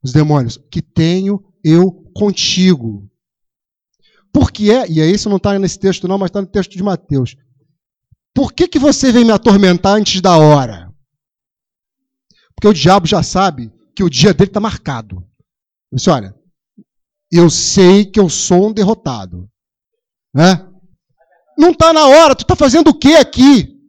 os 0.03 0.13
demônios, 0.13 0.59
que 0.71 0.81
tenho 0.81 1.43
eu 1.63 1.93
contigo. 2.15 3.09
Por 4.33 4.53
que 4.53 4.71
é, 4.71 4.89
e 4.89 5.01
aí 5.01 5.13
isso 5.13 5.29
não 5.29 5.39
está 5.39 5.59
nesse 5.59 5.79
texto 5.79 6.07
não, 6.07 6.17
mas 6.17 6.29
está 6.29 6.41
no 6.41 6.47
texto 6.47 6.73
de 6.73 6.83
Mateus. 6.83 7.37
Por 8.33 8.53
que, 8.53 8.69
que 8.69 8.79
você 8.79 9.11
vem 9.11 9.25
me 9.25 9.33
atormentar 9.33 9.97
antes 9.97 10.21
da 10.21 10.39
hora? 10.39 10.90
Porque 12.61 12.69
o 12.69 12.75
diabo 12.75 13.07
já 13.07 13.23
sabe 13.23 13.73
que 13.97 14.05
o 14.05 14.11
dia 14.11 14.35
dele 14.35 14.51
está 14.51 14.61
marcado. 14.61 15.27
Disse, 15.91 16.11
olha, 16.11 16.35
eu 17.33 17.49
sei 17.49 18.05
que 18.05 18.21
eu 18.21 18.29
sou 18.29 18.69
um 18.69 18.73
derrotado. 18.73 19.49
Né? 20.35 20.69
Não 21.57 21.71
está 21.71 21.91
na 21.91 22.07
hora, 22.07 22.37
tu 22.37 22.43
está 22.43 22.55
fazendo 22.55 22.89
o 22.89 22.99
que 22.99 23.17
aqui? 23.17 23.81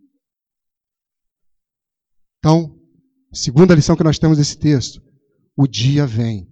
Segunda 3.34 3.76
lição 3.76 3.98
que 3.98 4.06
nós 4.06 4.18
temos 4.18 4.38
desse 4.38 4.58
texto: 4.58 5.02
o 5.58 5.68
dia 5.68 6.08
vem. 6.08 6.48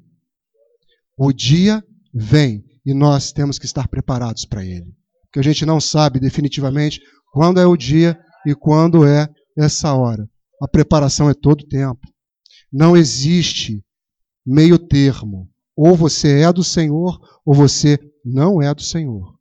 O 1.18 1.32
dia 1.32 1.82
vem 2.14 2.66
e 2.86 2.94
nós 2.94 3.32
temos 3.32 3.58
que 3.58 3.66
estar 3.66 3.88
preparados 3.88 4.44
para 4.44 4.66
ele. 4.66 4.94
Porque 5.24 5.40
a 5.40 5.44
gente 5.44 5.66
não 5.66 5.80
sabe 5.80 6.20
definitivamente 6.20 7.00
quando 7.32 7.62
é 7.62 7.66
o 7.66 7.78
dia 7.78 8.20
e 8.46 8.54
quando 8.54 9.06
é 9.06 9.26
essa 9.58 9.94
hora. 9.94 10.30
A 10.62 10.68
preparação 10.68 11.30
é 11.30 11.34
todo 11.34 11.68
tempo. 11.68 12.02
Não 12.72 12.96
existe 12.96 13.84
meio 14.46 14.78
termo. 14.78 15.50
Ou 15.76 15.96
você 15.96 16.42
é 16.42 16.52
do 16.52 16.64
Senhor 16.64 17.20
ou 17.46 17.54
você 17.54 17.98
não 18.26 18.62
é 18.62 18.74
do 18.74 18.82
Senhor. 18.82 19.38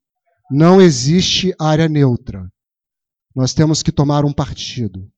Não 0.50 0.80
existe 0.80 1.54
área 1.58 1.88
neutra. 1.88 2.48
Nós 3.34 3.52
temos 3.52 3.82
que 3.82 3.92
tomar 3.92 4.24
um 4.24 4.32
partido. 4.32 5.10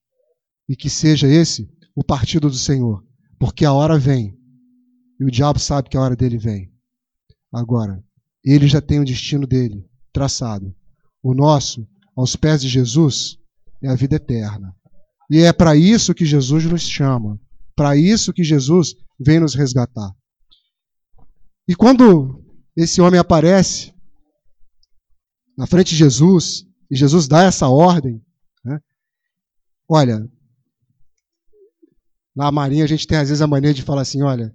E 0.69 0.75
que 0.75 0.89
seja 0.89 1.27
esse 1.27 1.69
o 1.95 2.03
partido 2.03 2.49
do 2.49 2.57
Senhor. 2.57 3.05
Porque 3.39 3.65
a 3.65 3.73
hora 3.73 3.99
vem. 3.99 4.37
E 5.21 5.25
o 5.25 5.31
diabo 5.31 5.59
sabe 5.59 5.89
que 5.89 5.97
a 5.97 6.01
hora 6.01 6.17
dele 6.17 6.39
vem. 6.39 6.73
Agora, 7.53 8.03
ele 8.45 8.67
já 8.67 8.81
tem 8.81 9.01
o 9.01 9.05
destino 9.05 9.47
dele 9.47 9.85
traçado. 10.13 10.75
O 11.23 11.35
nosso, 11.35 11.87
aos 12.17 12.37
pés 12.37 12.63
de 12.63 12.69
Jesus, 12.69 13.37
é 13.83 13.89
a 13.89 13.95
vida 13.95 14.17
eterna. 14.17 14.75
E 15.31 15.39
é 15.39 15.53
para 15.53 15.77
isso 15.77 16.13
que 16.13 16.27
Jesus 16.27 16.65
nos 16.65 16.83
chama. 16.83 17.39
Para 17.77 17.97
isso 17.97 18.33
que 18.33 18.43
Jesus 18.43 18.97
vem 19.19 19.39
nos 19.39 19.55
resgatar. 19.55 20.11
E 21.69 21.75
quando 21.77 22.45
esse 22.77 23.01
homem 23.01 23.21
aparece 23.21 23.95
na 25.57 25.67
frente 25.67 25.91
de 25.91 25.97
Jesus, 25.97 26.67
e 26.91 26.97
Jesus 26.97 27.29
dá 27.29 27.45
essa 27.45 27.69
ordem, 27.69 28.21
né? 28.65 28.81
olha, 29.89 30.29
na 32.35 32.51
Marinha 32.51 32.85
a 32.85 32.89
gente 32.89 33.07
tem 33.07 33.19
às 33.19 33.29
vezes 33.29 33.43
a 33.43 33.47
mania 33.47 33.73
de 33.73 33.83
falar 33.83 34.03
assim, 34.03 34.23
olha, 34.23 34.53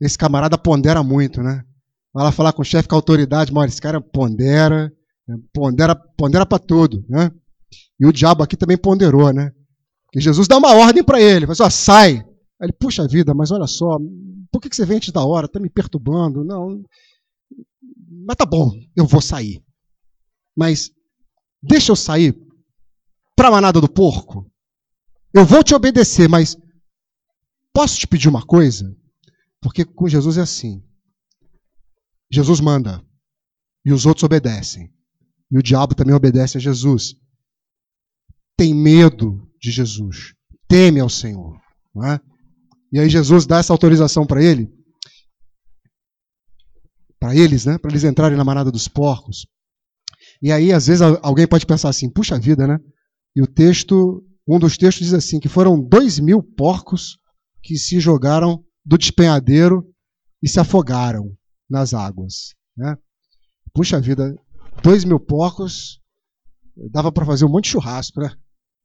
esse 0.00 0.18
camarada 0.18 0.58
pondera 0.58 1.02
muito, 1.02 1.42
né? 1.42 1.64
Vai 2.12 2.24
lá 2.24 2.32
falar 2.32 2.52
com 2.52 2.62
o 2.62 2.64
chefe 2.64 2.88
com 2.88 2.94
a 2.94 2.98
autoridade, 2.98 3.52
mas 3.52 3.72
esse 3.72 3.80
cara 3.80 4.00
pondera, 4.00 4.92
pondera, 5.52 5.94
pondera 5.94 6.44
para 6.44 6.58
tudo, 6.58 7.04
né? 7.08 7.30
E 7.98 8.04
o 8.04 8.12
diabo 8.12 8.42
aqui 8.42 8.56
também 8.56 8.76
ponderou, 8.76 9.32
né? 9.32 9.52
Que 10.12 10.20
Jesus 10.20 10.48
dá 10.48 10.58
uma 10.58 10.74
ordem 10.74 11.04
para 11.04 11.20
ele, 11.20 11.46
assim, 11.46 11.62
ó, 11.62 11.70
sai. 11.70 12.18
Aí 12.60 12.66
ele, 12.66 12.72
puxa 12.72 13.06
vida, 13.06 13.32
mas 13.32 13.50
olha 13.50 13.66
só, 13.66 13.98
por 14.50 14.60
que, 14.60 14.68
que 14.68 14.76
você 14.76 14.84
vem 14.84 14.96
antes 14.96 15.12
da 15.12 15.24
hora? 15.24 15.46
Está 15.46 15.60
me 15.60 15.70
perturbando. 15.70 16.44
Não, 16.44 16.82
mas 18.26 18.36
tá 18.36 18.44
bom, 18.44 18.72
eu 18.96 19.06
vou 19.06 19.20
sair. 19.20 19.62
Mas 20.56 20.90
deixa 21.62 21.92
eu 21.92 21.96
sair 21.96 22.36
para 23.36 23.48
a 23.48 23.52
manada 23.52 23.80
do 23.80 23.88
porco. 23.88 24.50
Eu 25.32 25.44
vou 25.44 25.62
te 25.62 25.74
obedecer, 25.74 26.28
mas 26.28 26.56
posso 27.72 27.98
te 27.98 28.06
pedir 28.06 28.28
uma 28.28 28.44
coisa? 28.44 28.94
Porque 29.60 29.84
com 29.84 30.08
Jesus 30.08 30.36
é 30.36 30.42
assim. 30.42 30.82
Jesus 32.30 32.60
manda 32.60 33.04
e 33.84 33.92
os 33.92 34.06
outros 34.06 34.24
obedecem. 34.24 34.92
E 35.50 35.58
o 35.58 35.62
diabo 35.62 35.94
também 35.94 36.14
obedece 36.14 36.58
a 36.58 36.60
Jesus. 36.60 37.16
Tem 38.56 38.74
medo 38.74 39.49
de 39.60 39.70
Jesus, 39.70 40.34
teme 40.66 41.00
ao 41.00 41.08
Senhor. 41.08 41.60
É? 42.04 42.20
E 42.92 42.98
aí 42.98 43.08
Jesus 43.08 43.46
dá 43.46 43.58
essa 43.58 43.72
autorização 43.72 44.26
para 44.26 44.42
ele, 44.42 44.72
para 47.18 47.34
eles, 47.36 47.66
né? 47.66 47.76
Para 47.78 47.90
eles 47.90 48.04
entrarem 48.04 48.36
na 48.36 48.44
manada 48.44 48.70
dos 48.70 48.88
porcos. 48.88 49.46
E 50.42 50.50
aí, 50.50 50.72
às 50.72 50.86
vezes, 50.86 51.02
alguém 51.22 51.46
pode 51.46 51.66
pensar 51.66 51.90
assim, 51.90 52.10
puxa 52.10 52.38
vida, 52.38 52.66
né? 52.66 52.78
E 53.36 53.42
o 53.42 53.46
texto, 53.46 54.24
um 54.48 54.58
dos 54.58 54.78
textos 54.78 55.06
diz 55.06 55.14
assim, 55.14 55.38
que 55.38 55.48
foram 55.48 55.80
dois 55.80 56.18
mil 56.18 56.42
porcos 56.42 57.18
que 57.62 57.76
se 57.76 58.00
jogaram 58.00 58.64
do 58.84 58.96
despenhadeiro 58.96 59.86
e 60.42 60.48
se 60.48 60.58
afogaram 60.58 61.36
nas 61.68 61.92
águas. 61.92 62.54
Né? 62.76 62.96
Puxa 63.74 64.00
vida, 64.00 64.34
dois 64.82 65.04
mil 65.04 65.20
porcos, 65.20 66.00
dava 66.90 67.12
para 67.12 67.26
fazer 67.26 67.44
um 67.44 67.50
monte 67.50 67.64
de 67.64 67.70
churrasco, 67.70 68.20
né? 68.20 68.32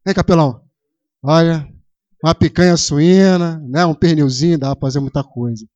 Hein, 0.05 0.13
capelão? 0.13 0.64
Olha, 1.27 1.67
uma 2.23 2.35
picanha 2.35 2.77
suína, 2.77 3.57
né? 3.67 3.83
um 3.83 3.95
pernilzinho, 3.95 4.59
dava 4.59 4.75
para 4.75 4.87
fazer 4.87 4.99
muita 4.99 5.23
coisa. 5.23 5.67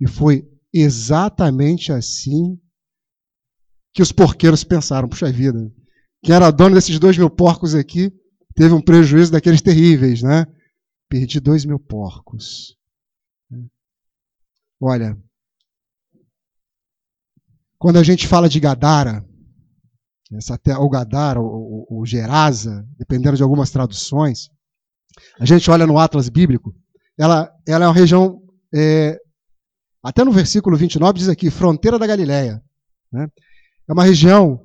E 0.00 0.06
foi 0.06 0.48
exatamente 0.72 1.92
assim 1.92 2.56
que 3.92 4.00
os 4.00 4.12
porqueiros 4.12 4.62
pensaram. 4.62 5.08
Puxa 5.08 5.32
vida, 5.32 5.58
quem 6.22 6.36
era 6.36 6.52
dono 6.52 6.76
desses 6.76 7.00
dois 7.00 7.18
mil 7.18 7.28
porcos 7.28 7.74
aqui 7.74 8.12
teve 8.54 8.72
um 8.72 8.80
prejuízo 8.80 9.32
daqueles 9.32 9.60
terríveis, 9.60 10.22
né? 10.22 10.46
Perdi 11.08 11.40
dois 11.40 11.64
mil 11.64 11.80
porcos. 11.80 12.76
Olha, 14.80 15.20
quando 17.76 17.98
a 17.98 18.04
gente 18.04 18.28
fala 18.28 18.48
de 18.48 18.60
Gadara, 18.60 19.26
essa 20.32 20.56
ou 20.78 20.88
Gadara, 20.88 21.40
ou, 21.40 21.86
ou, 21.90 22.06
Gerasa, 22.06 22.86
dependendo 22.96 23.36
de 23.36 23.42
algumas 23.42 23.70
traduções, 23.70 24.48
a 25.38 25.44
gente 25.44 25.70
olha 25.70 25.86
no 25.86 25.98
Atlas 25.98 26.28
bíblico, 26.28 26.74
ela, 27.18 27.52
ela 27.66 27.84
é 27.84 27.88
uma 27.88 27.94
região, 27.94 28.42
é, 28.74 29.18
até 30.02 30.24
no 30.24 30.32
versículo 30.32 30.76
29 30.76 31.18
diz 31.18 31.28
aqui, 31.28 31.50
fronteira 31.50 31.98
da 31.98 32.06
Galileia. 32.06 32.62
Né? 33.12 33.28
É 33.88 33.92
uma 33.92 34.04
região 34.04 34.64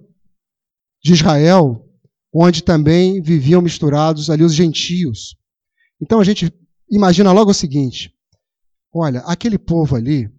de 1.03 1.13
Israel 1.13 1.85
onde 2.33 2.63
também 2.63 3.21
viviam 3.21 3.61
misturados 3.61 4.29
ali 4.29 4.43
os 4.43 4.53
gentios. 4.53 5.37
Então 6.01 6.19
a 6.19 6.23
gente 6.23 6.53
imagina 6.89 7.31
logo 7.31 7.51
o 7.51 7.53
seguinte: 7.53 8.13
olha, 8.93 9.19
aquele 9.21 9.57
povo 9.57 9.95
ali 9.95 10.29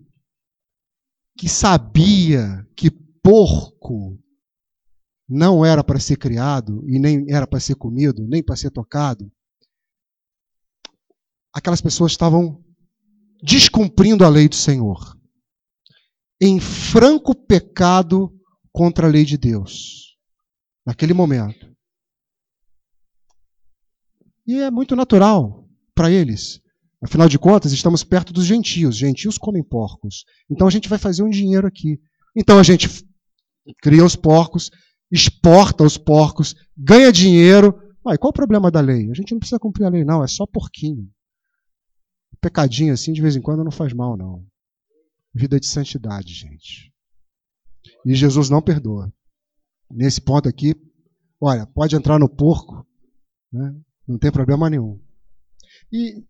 que 1.39 1.49
sabia 1.49 2.67
que 2.77 2.91
porco 2.91 4.19
não 5.29 5.65
era 5.65 5.83
para 5.83 5.99
ser 5.99 6.17
criado 6.17 6.85
e 6.89 6.99
nem 6.99 7.27
era 7.29 7.47
para 7.47 7.61
ser 7.61 7.75
comido, 7.75 8.27
nem 8.27 8.43
para 8.43 8.57
ser 8.57 8.71
tocado, 8.71 9.31
aquelas 11.57 11.81
pessoas 11.81 12.13
estavam 12.13 12.63
descumprindo 13.43 14.27
a 14.27 14.29
lei 14.29 14.47
do 14.47 14.55
Senhor, 14.55 15.17
em 16.39 16.61
franco 16.61 17.35
pecado 17.35 18.31
contra 18.71 19.07
a 19.07 19.11
lei 19.11 19.25
de 19.25 19.39
Deus, 19.39 20.19
naquele 20.85 21.15
momento. 21.15 21.75
E 24.47 24.59
é 24.61 24.71
muito 24.71 24.95
natural 24.95 25.67
para 25.95 26.11
eles. 26.11 26.61
Afinal 27.03 27.27
de 27.27 27.39
contas, 27.39 27.73
estamos 27.73 28.05
perto 28.05 28.35
dos 28.35 28.45
gentios. 28.45 28.95
Gentios 28.95 29.39
comem 29.39 29.65
porcos. 29.65 30.25
Então 30.51 30.67
a 30.67 30.71
gente 30.71 30.91
vai 30.91 30.99
fazer 30.99 31.23
um 31.23 31.31
dinheiro 31.31 31.67
aqui. 31.67 31.99
Então 32.37 32.59
a 32.59 32.63
gente 32.63 32.89
cria 33.83 34.05
os 34.05 34.15
porcos, 34.15 34.71
exporta 35.11 35.83
os 35.83 35.97
porcos, 35.97 36.55
ganha 36.77 37.11
dinheiro. 37.11 37.75
Ah, 38.07 38.17
qual 38.19 38.31
o 38.31 38.35
problema 38.35 38.71
da 38.71 38.81
lei? 38.81 39.11
A 39.11 39.15
gente 39.15 39.33
não 39.33 39.39
precisa 39.39 39.59
cumprir 39.59 39.87
a 39.87 39.89
lei, 39.89 40.05
não. 40.05 40.23
É 40.23 40.29
só 40.29 40.47
porquinho. 40.47 41.11
Pecadinho 42.41 42.93
assim, 42.93 43.13
de 43.13 43.23
vez 43.23 43.37
em 43.37 43.41
quando, 43.41 43.65
não 43.65 43.71
faz 43.71 43.93
mal, 43.93 44.17
não. 44.17 44.45
Vida 45.35 45.59
de 45.59 45.67
santidade, 45.67 46.33
gente. 46.33 46.93
E 48.05 48.15
Jesus 48.15 48.49
não 48.49 48.63
perdoa. 48.63 49.13
Nesse 49.91 50.21
ponto 50.21 50.49
aqui, 50.49 50.75
olha, 51.41 51.67
pode 51.67 51.95
entrar 51.95 52.19
no 52.19 52.29
porco, 52.29 52.87
né? 53.53 53.75
Não 54.07 54.19
tem 54.19 54.31
problema 54.31 54.71
nenhum. 54.71 55.01
E 55.93 56.25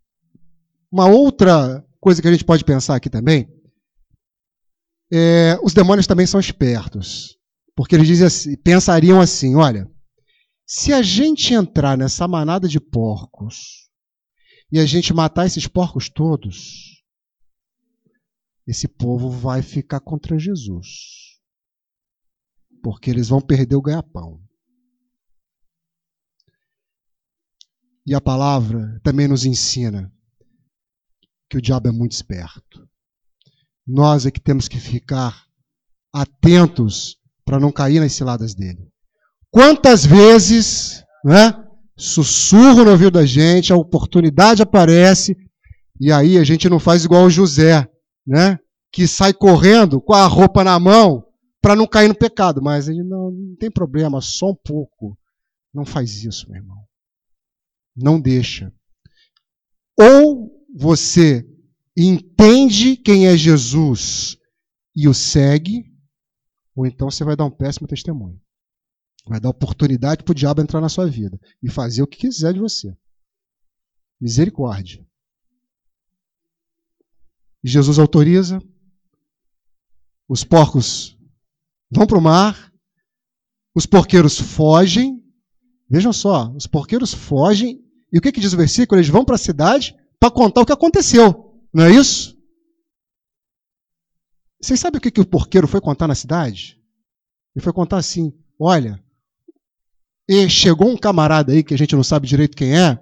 uma 0.91 1.07
outra 1.09 1.85
coisa 2.01 2.21
que 2.21 2.29
a 2.29 2.33
gente 2.33 2.45
pode 2.45 2.65
pensar 2.65 2.97
aqui 2.97 3.09
também 3.09 3.49
é, 5.13 5.59
os 5.63 5.73
demônios 5.73 6.07
também 6.07 6.27
são 6.27 6.41
espertos, 6.41 7.39
porque 7.75 7.95
eles 7.95 8.07
dizem 8.07 8.27
assim, 8.27 8.57
pensariam 8.57 9.21
assim: 9.21 9.55
olha, 9.55 9.89
se 10.67 10.93
a 10.93 11.03
gente 11.03 11.55
entrar 11.55 11.97
nessa 11.97 12.27
manada 12.27 12.69
de 12.69 12.81
porcos 12.81 13.86
e 14.71 14.79
a 14.79 14.87
gente 14.87 15.15
matar 15.15 15.47
esses 15.47 15.67
porcos 15.67 16.09
todos, 16.09 17.05
esse 18.67 18.89
povo 18.89 19.31
vai 19.31 19.63
ficar 19.63 20.01
contra 20.01 20.39
Jesus, 20.39 21.39
porque 22.83 23.11
eles 23.11 23.29
vão 23.29 23.41
perder 23.41 23.77
o 23.77 23.83
ganha-pão. 23.83 24.43
E 28.05 28.15
a 28.15 28.21
palavra 28.21 29.01
também 29.03 29.27
nos 29.27 29.45
ensina 29.45 30.13
que 31.49 31.57
o 31.57 31.63
diabo 31.63 31.89
é 31.89 31.93
muito 31.93 32.13
esperto. 32.13 32.89
Nós 33.87 34.27
é 34.27 34.31
que 34.31 34.41
temos 34.41 34.69
que 34.69 34.79
ficar 34.79 35.47
atentos 36.13 37.17
para 37.45 37.61
não 37.61 37.71
cair 37.71 38.01
nas 38.01 38.13
ciladas 38.13 38.55
dele. 38.55 38.91
Quantas 39.51 40.05
vezes, 40.05 41.05
né, 41.25 41.66
sussurro 41.97 42.85
no 42.85 42.91
ouvido 42.91 43.13
da 43.13 43.25
gente, 43.25 43.73
a 43.73 43.77
oportunidade 43.77 44.63
aparece 44.63 45.37
e 46.01 46.13
aí 46.13 46.37
a 46.37 46.45
gente 46.45 46.69
não 46.69 46.79
faz 46.79 47.05
igual 47.05 47.25
o 47.25 47.31
José, 47.31 47.89
né, 48.27 48.59
que 48.93 49.07
sai 49.07 49.33
correndo 49.33 50.01
com 50.01 50.13
a 50.13 50.27
roupa 50.27 50.63
na 50.63 50.79
mão 50.79 51.25
para 51.61 51.75
não 51.75 51.87
cair 51.87 52.09
no 52.09 52.15
pecado, 52.15 52.63
mas 52.63 52.89
ele 52.89 53.03
não, 53.03 53.31
não 53.31 53.57
tem 53.57 53.71
problema, 53.71 54.21
só 54.21 54.51
um 54.51 54.55
pouco. 54.55 55.19
Não 55.75 55.85
faz 55.85 56.25
isso, 56.25 56.49
meu 56.49 56.61
irmão. 56.61 56.85
Não 57.97 58.21
deixa. 58.21 58.73
Ou 59.99 60.51
você 60.75 61.47
entende 61.97 62.97
quem 62.97 63.27
é 63.27 63.37
Jesus 63.37 64.37
e 64.95 65.09
o 65.09 65.15
segue, 65.15 65.85
ou 66.75 66.87
então 66.87 67.11
você 67.11 67.25
vai 67.25 67.35
dar 67.35 67.47
um 67.47 67.51
péssimo 67.51 67.89
testemunho. 67.89 68.39
Vai 69.27 69.41
dar 69.41 69.51
oportunidade 69.51 70.23
para 70.23 70.33
o 70.33 70.35
diabo 70.35 70.63
entrar 70.63 70.81
na 70.81 70.89
sua 70.89 71.07
vida 71.07 71.39
e 71.63 71.71
fazer 71.71 72.03
o 72.03 72.07
que 72.07 72.19
quiser 72.19 72.55
de 72.55 72.61
você. 72.61 72.97
Misericórdia. 74.21 75.05
Jesus 77.63 77.99
autoriza, 77.99 78.63
os 80.29 80.45
porcos 80.45 81.19
vão 81.91 82.07
para 82.07 82.19
o 82.19 82.23
mar, 82.23 82.73
os 83.75 83.85
porqueiros 83.85 84.39
fogem. 84.39 85.23
Vejam 85.91 86.13
só, 86.13 86.51
os 86.53 86.67
porqueiros 86.67 87.13
fogem, 87.13 87.85
e 88.13 88.19
o 88.19 88.21
que, 88.21 88.31
que 88.31 88.41
diz 88.41 88.53
o 88.53 88.57
versículo? 88.57 89.01
Eles 89.01 89.11
vão 89.11 89.25
para 89.25 89.35
a 89.35 89.39
cidade 89.39 89.97
para 90.19 90.31
contar 90.31 90.63
o 90.63 90.67
que 90.67 90.73
aconteceu, 90.73 91.61
não 91.73 91.85
é 91.85 91.93
isso? 91.93 92.37
Vocês 94.61 94.81
sabem 94.81 94.99
o 94.99 95.01
que, 95.01 95.11
que 95.11 95.21
o 95.21 95.27
porqueiro 95.27 95.69
foi 95.69 95.81
contar 95.81 96.09
na 96.09 96.15
cidade? 96.15 96.81
Ele 97.55 97.63
foi 97.63 97.73
contar 97.73 97.99
assim: 97.99 98.33
olha, 98.59 99.03
e 100.29 100.49
chegou 100.49 100.89
um 100.89 100.97
camarada 100.97 101.53
aí 101.53 101.63
que 101.63 101.75
a 101.75 101.79
gente 101.79 101.95
não 101.95 102.03
sabe 102.03 102.27
direito 102.27 102.57
quem 102.57 102.77
é 102.77 102.99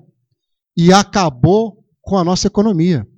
e 0.76 0.92
acabou 0.92 1.84
com 2.02 2.18
a 2.18 2.24
nossa 2.24 2.46
economia. 2.46 3.08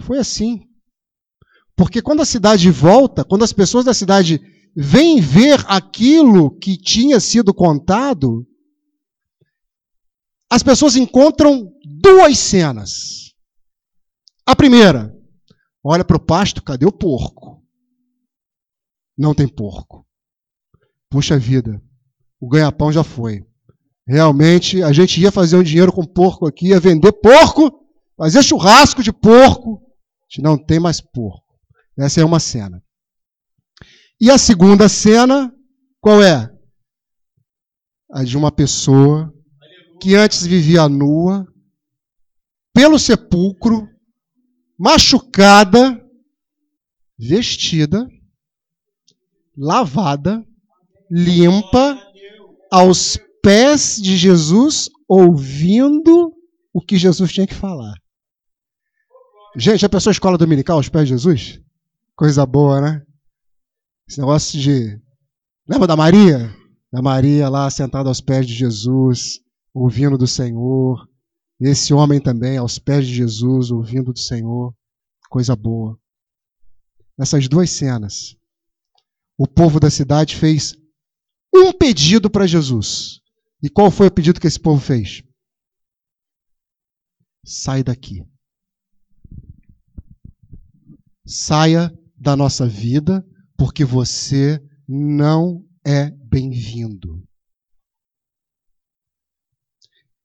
Foi 0.00 0.18
assim. 0.18 0.68
Porque 1.76 2.02
quando 2.02 2.20
a 2.20 2.26
cidade 2.26 2.70
volta, 2.70 3.24
quando 3.24 3.42
as 3.42 3.52
pessoas 3.52 3.84
da 3.84 3.94
cidade 3.94 4.40
vêm 4.76 5.20
ver 5.20 5.64
aquilo 5.66 6.56
que 6.58 6.76
tinha 6.76 7.18
sido 7.18 7.52
contado, 7.52 8.46
as 10.50 10.62
pessoas 10.62 10.96
encontram 10.96 11.72
duas 11.84 12.38
cenas. 12.38 13.32
A 14.44 14.54
primeira, 14.54 15.16
olha 15.82 16.04
para 16.04 16.16
o 16.16 16.24
pasto, 16.24 16.62
cadê 16.62 16.84
o 16.84 16.92
porco? 16.92 17.64
Não 19.16 19.34
tem 19.34 19.48
porco. 19.48 20.06
Puxa 21.12 21.38
vida, 21.38 21.78
o 22.40 22.48
ganha-pão 22.48 22.90
já 22.90 23.04
foi. 23.04 23.44
Realmente, 24.08 24.82
a 24.82 24.94
gente 24.94 25.20
ia 25.20 25.30
fazer 25.30 25.58
um 25.58 25.62
dinheiro 25.62 25.92
com 25.92 26.06
porco 26.06 26.46
aqui, 26.46 26.68
ia 26.68 26.80
vender 26.80 27.12
porco, 27.12 27.86
fazer 28.16 28.42
churrasco 28.42 29.02
de 29.02 29.12
porco. 29.12 29.74
A 29.74 30.24
gente 30.30 30.42
não 30.42 30.56
tem 30.56 30.80
mais 30.80 31.02
porco. 31.02 31.54
Essa 31.98 32.22
é 32.22 32.24
uma 32.24 32.40
cena. 32.40 32.82
E 34.18 34.30
a 34.30 34.38
segunda 34.38 34.88
cena, 34.88 35.54
qual 36.00 36.22
é? 36.22 36.50
A 38.10 38.24
de 38.24 38.34
uma 38.34 38.50
pessoa 38.50 39.30
que 40.00 40.14
antes 40.14 40.46
vivia 40.46 40.88
nua, 40.88 41.46
pelo 42.72 42.98
sepulcro, 42.98 43.86
machucada, 44.78 46.02
vestida, 47.18 48.08
lavada, 49.54 50.42
limpa, 51.14 52.00
aos 52.70 53.18
pés 53.42 54.00
de 54.00 54.16
Jesus, 54.16 54.88
ouvindo 55.06 56.32
o 56.72 56.80
que 56.80 56.96
Jesus 56.96 57.30
tinha 57.30 57.46
que 57.46 57.54
falar. 57.54 57.94
Gente, 59.54 59.82
já 59.82 59.90
pensou 59.90 60.08
a 60.08 60.12
escola 60.12 60.38
dominical 60.38 60.78
aos 60.78 60.88
pés 60.88 61.06
de 61.06 61.10
Jesus? 61.10 61.60
Coisa 62.16 62.46
boa, 62.46 62.80
né? 62.80 63.02
Esse 64.08 64.18
negócio 64.18 64.58
de. 64.58 64.98
Lembra 65.68 65.86
da 65.86 65.96
Maria? 65.96 66.50
Da 66.90 67.02
Maria 67.02 67.50
lá 67.50 67.68
sentada 67.70 68.08
aos 68.08 68.22
pés 68.22 68.46
de 68.46 68.54
Jesus, 68.54 69.40
ouvindo 69.74 70.16
do 70.16 70.26
Senhor. 70.26 71.06
Esse 71.60 71.92
homem 71.92 72.20
também, 72.20 72.56
aos 72.56 72.78
pés 72.78 73.06
de 73.06 73.14
Jesus, 73.14 73.70
ouvindo 73.70 74.14
do 74.14 74.18
Senhor. 74.18 74.74
Coisa 75.28 75.54
boa. 75.54 75.98
Essas 77.20 77.46
duas 77.48 77.68
cenas. 77.68 78.34
O 79.36 79.46
povo 79.46 79.78
da 79.78 79.90
cidade 79.90 80.36
fez 80.36 80.74
um 81.52 81.72
pedido 81.72 82.30
para 82.30 82.46
Jesus. 82.46 83.20
E 83.62 83.68
qual 83.68 83.90
foi 83.90 84.06
o 84.06 84.10
pedido 84.10 84.40
que 84.40 84.46
esse 84.46 84.58
povo 84.58 84.80
fez? 84.80 85.22
Sai 87.44 87.82
daqui. 87.84 88.24
Saia 91.24 91.92
da 92.16 92.34
nossa 92.36 92.66
vida, 92.66 93.24
porque 93.56 93.84
você 93.84 94.60
não 94.88 95.64
é 95.86 96.10
bem-vindo. 96.10 97.22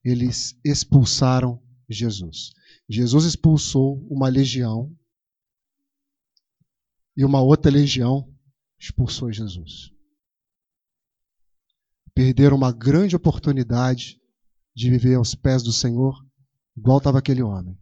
Eles 0.04 0.58
expulsaram 0.64 1.62
Jesus. 1.90 2.52
Jesus 2.90 3.26
expulsou 3.26 4.06
uma 4.10 4.30
legião 4.30 4.96
e 7.16 7.26
uma 7.26 7.42
outra 7.42 7.70
legião 7.70 8.34
expulsou 8.80 9.32
Jesus 9.32 9.97
perderam 12.18 12.58
uma 12.58 12.72
grande 12.72 13.16
oportunidade 13.16 14.20
de 14.76 14.90
viver 14.90 15.14
aos 15.14 15.36
pés 15.36 15.62
do 15.62 15.72
Senhor, 15.72 16.16
igual 16.76 16.98
estava 16.98 17.20
aquele 17.20 17.44
homem. 17.44 17.78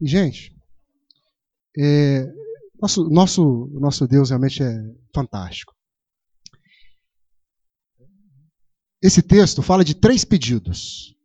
E, 0.00 0.08
gente, 0.08 0.52
é, 1.78 2.26
nosso, 2.80 3.08
nosso, 3.08 3.66
nosso 3.74 4.08
Deus 4.08 4.30
realmente 4.30 4.60
é 4.60 4.76
fantástico. 5.14 5.72
Esse 9.00 9.22
texto 9.22 9.62
fala 9.62 9.84
de 9.84 9.94
três 9.94 10.24
pedidos. 10.24 11.16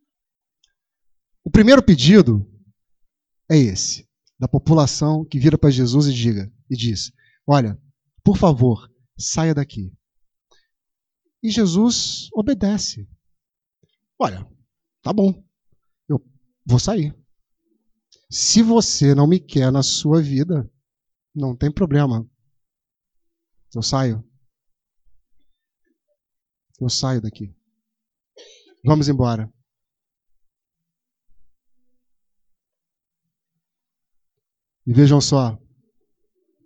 O 1.42 1.50
primeiro 1.50 1.82
pedido 1.82 2.48
é 3.50 3.58
esse, 3.58 4.08
da 4.38 4.46
população 4.46 5.24
que 5.24 5.40
vira 5.40 5.58
para 5.58 5.68
Jesus 5.68 6.06
e 6.06 6.12
diga 6.12 6.48
e 6.70 6.76
diz: 6.76 7.10
"Olha, 7.44 7.76
por 8.22 8.36
favor, 8.36 8.88
saia 9.18 9.52
daqui. 9.52 9.92
E 11.42 11.50
Jesus 11.50 12.28
obedece. 12.32 13.08
Olha, 14.18 14.44
tá 15.02 15.12
bom, 15.12 15.44
eu 16.08 16.20
vou 16.66 16.78
sair. 16.78 17.16
Se 18.30 18.62
você 18.62 19.14
não 19.14 19.26
me 19.26 19.38
quer 19.38 19.70
na 19.72 19.82
sua 19.82 20.20
vida, 20.20 20.70
não 21.34 21.56
tem 21.56 21.72
problema. 21.72 22.28
Eu 23.74 23.82
saio. 23.82 24.24
Eu 26.80 26.88
saio 26.88 27.20
daqui. 27.20 27.54
Vamos 28.84 29.08
embora. 29.08 29.52
E 34.86 34.92
vejam 34.92 35.20
só, 35.20 35.58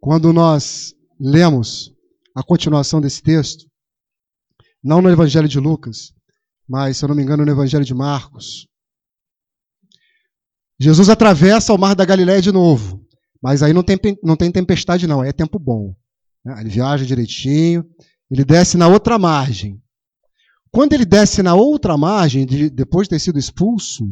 quando 0.00 0.32
nós 0.32 0.94
lemos 1.18 1.92
a 2.36 2.42
continuação 2.42 3.00
desse 3.00 3.22
texto, 3.22 3.71
não 4.82 5.00
no 5.00 5.10
Evangelho 5.10 5.48
de 5.48 5.60
Lucas, 5.60 6.12
mas, 6.68 6.96
se 6.96 7.04
eu 7.04 7.08
não 7.08 7.14
me 7.14 7.22
engano, 7.22 7.44
no 7.44 7.50
Evangelho 7.50 7.84
de 7.84 7.94
Marcos. 7.94 8.66
Jesus 10.80 11.08
atravessa 11.08 11.72
o 11.72 11.78
mar 11.78 11.94
da 11.94 12.04
Galiléia 12.04 12.42
de 12.42 12.50
novo, 12.50 13.06
mas 13.40 13.62
aí 13.62 13.72
não 13.72 13.82
tem, 13.82 13.98
não 14.22 14.36
tem 14.36 14.50
tempestade, 14.50 15.06
não, 15.06 15.22
é 15.22 15.32
tempo 15.32 15.58
bom. 15.58 15.94
Né? 16.44 16.60
Ele 16.60 16.70
viaja 16.70 17.04
direitinho, 17.04 17.84
ele 18.30 18.44
desce 18.44 18.76
na 18.76 18.88
outra 18.88 19.18
margem. 19.18 19.80
Quando 20.70 20.94
ele 20.94 21.04
desce 21.04 21.42
na 21.42 21.54
outra 21.54 21.96
margem, 21.98 22.46
depois 22.46 23.06
de 23.06 23.10
ter 23.10 23.18
sido 23.18 23.38
expulso, 23.38 24.08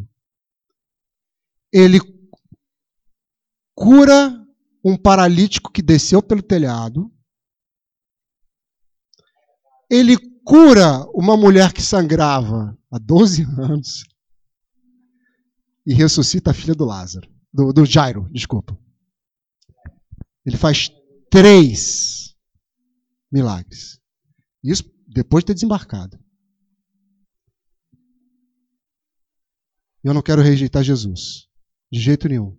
ele 1.73 1.99
cura 3.75 4.37
um 4.85 4.97
paralítico 4.97 5.73
que 5.73 5.81
desceu 5.81 6.23
pelo 6.23 6.43
telhado. 6.43 7.11
Ele 9.89 10.30
cura 10.45 11.05
uma 11.15 11.37
mulher 11.37 11.73
que 11.73 11.83
sangrava 11.83 12.77
há 12.91 12.99
12 12.99 13.43
anos 13.59 14.05
e 15.87 15.95
ressuscita 15.95 16.51
a 16.51 16.55
filha 16.55 16.75
do 16.75 16.85
Lázaro, 16.85 17.29
do, 17.53 17.73
do 17.73 17.85
Jairo, 17.85 18.29
desculpa. 18.31 18.79
Ele 20.45 20.57
faz 20.57 20.91
três 21.31 22.35
milagres. 23.31 24.01
Isso 24.63 24.85
depois 25.07 25.43
de 25.43 25.47
ter 25.47 25.55
desembarcado. 25.55 26.19
Eu 30.03 30.15
não 30.15 30.23
quero 30.23 30.41
rejeitar 30.41 30.83
Jesus, 30.83 31.47
de 31.93 32.01
jeito 32.01 32.29
nenhum. 32.29 32.59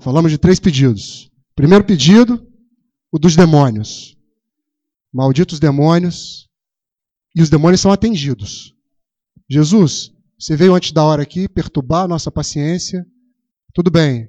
Falamos 0.00 0.32
de 0.32 0.38
três 0.38 0.58
pedidos. 0.58 1.30
Primeiro 1.54 1.84
pedido, 1.84 2.49
o 3.12 3.18
dos 3.18 3.36
demônios. 3.36 4.16
Malditos 5.12 5.58
demônios. 5.58 6.48
E 7.34 7.42
os 7.42 7.50
demônios 7.50 7.80
são 7.80 7.92
atendidos. 7.92 8.74
Jesus, 9.48 10.12
você 10.38 10.56
veio 10.56 10.74
antes 10.74 10.92
da 10.92 11.04
hora 11.04 11.22
aqui 11.22 11.48
perturbar 11.48 12.04
a 12.04 12.08
nossa 12.08 12.30
paciência. 12.30 13.06
Tudo 13.72 13.90
bem, 13.90 14.28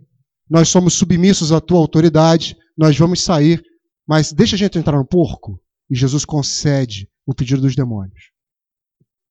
nós 0.49 0.69
somos 0.69 0.93
submissos 0.93 1.51
à 1.51 1.61
tua 1.61 1.79
autoridade, 1.79 2.57
nós 2.77 2.97
vamos 2.97 3.21
sair, 3.21 3.63
mas 4.07 4.33
deixa 4.33 4.55
a 4.55 4.59
gente 4.59 4.77
entrar 4.77 4.97
no 4.97 5.05
porco. 5.05 5.59
E 5.89 5.95
Jesus 5.95 6.25
concede 6.25 7.09
o 7.25 7.33
pedido 7.33 7.61
dos 7.61 7.75
demônios. 7.75 8.31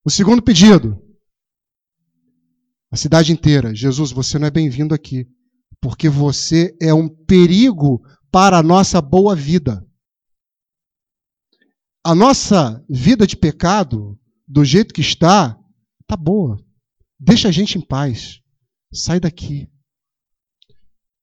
O 0.05 0.11
segundo 0.11 0.43
pedido, 0.43 0.99
A 2.93 2.97
cidade 2.97 3.33
inteira. 3.33 3.73
Jesus, 3.75 4.11
você 4.11 4.37
não 4.39 4.49
é 4.49 4.51
bem-vindo 4.51 4.93
aqui, 4.95 5.29
porque 5.81 6.09
você 6.09 6.77
é 6.83 6.93
um 6.93 7.09
perigo 7.09 8.03
para 8.31 8.59
a 8.59 8.63
nossa 8.63 9.01
boa 9.01 9.35
vida. 9.35 9.87
A 12.03 12.15
nossa 12.15 12.85
vida 12.89 13.27
de 13.27 13.37
pecado, 13.37 14.19
do 14.47 14.65
jeito 14.65 14.95
que 14.95 15.01
está, 15.01 15.59
tá 16.07 16.17
boa. 16.17 16.59
Deixa 17.19 17.49
a 17.49 17.53
gente 17.53 17.77
em 17.77 17.81
paz. 17.81 18.41
Sai 18.93 19.21
daqui. 19.21 19.71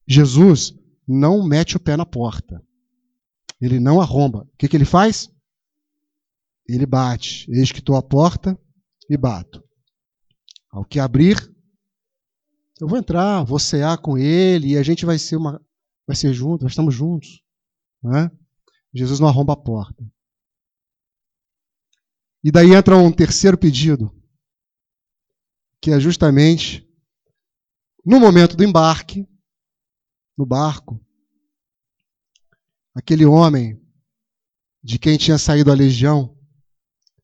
Jesus 0.08 0.74
não 1.08 1.44
mete 1.46 1.76
o 1.76 1.80
pé 1.80 1.98
na 1.98 2.06
porta. 2.06 2.64
Ele 3.60 3.80
não 3.80 4.00
arromba. 4.00 4.48
O 4.54 4.58
que, 4.58 4.68
que 4.68 4.78
ele 4.78 4.86
faz? 4.86 5.30
Ele 6.68 6.86
bate. 6.86 7.50
Eis 7.50 7.72
que 7.72 7.80
estou 7.80 7.96
à 7.96 8.04
porta 8.04 8.58
e 9.10 9.18
bato. 9.18 9.64
Ao 10.70 10.86
que 10.86 11.00
abrir, 11.00 11.38
eu 12.80 12.88
vou 12.88 13.00
entrar, 13.00 13.44
vou 13.44 13.58
cear 13.58 13.98
com 13.98 14.18
ele 14.18 14.74
e 14.74 14.78
a 14.78 14.84
gente 14.84 15.06
vai 15.06 15.18
ser 15.18 15.38
uma, 15.38 15.60
vai 16.08 16.16
ser 16.16 16.34
junto, 16.34 16.64
nós 16.64 16.72
estamos 16.72 16.96
juntos. 16.96 17.44
Né? 18.02 18.32
Jesus 18.94 19.20
não 19.20 19.28
arromba 19.28 19.54
a 19.54 19.58
porta. 19.58 20.04
E 22.44 22.52
daí 22.52 22.74
entra 22.74 22.98
um 22.98 23.12
terceiro 23.12 23.58
pedido, 23.58 24.16
que 25.82 25.92
é 25.92 26.00
justamente 26.00 26.88
no 28.06 28.22
momento 28.22 28.56
do 28.56 28.64
embarque, 28.64 29.28
no 30.38 30.46
barco, 30.46 31.04
aquele 32.96 33.26
homem 33.26 33.78
de 34.82 34.98
quem 34.98 35.18
tinha 35.18 35.38
saído 35.38 35.72
a 35.72 35.76
legião 35.76 36.38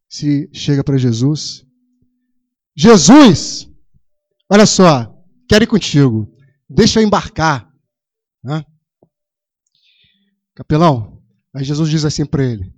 se 0.09 0.49
chega 0.53 0.83
para 0.83 0.97
Jesus. 0.97 1.65
Jesus, 2.75 3.69
olha 4.51 4.65
só, 4.65 5.15
quero 5.47 5.63
ir 5.63 5.67
contigo, 5.67 6.27
deixa 6.69 6.99
eu 6.99 7.05
embarcar. 7.05 7.71
Né? 8.43 8.65
Capelão, 10.55 11.21
aí 11.53 11.63
Jesus 11.63 11.89
diz 11.89 12.05
assim 12.05 12.25
para 12.25 12.43
ele: 12.43 12.73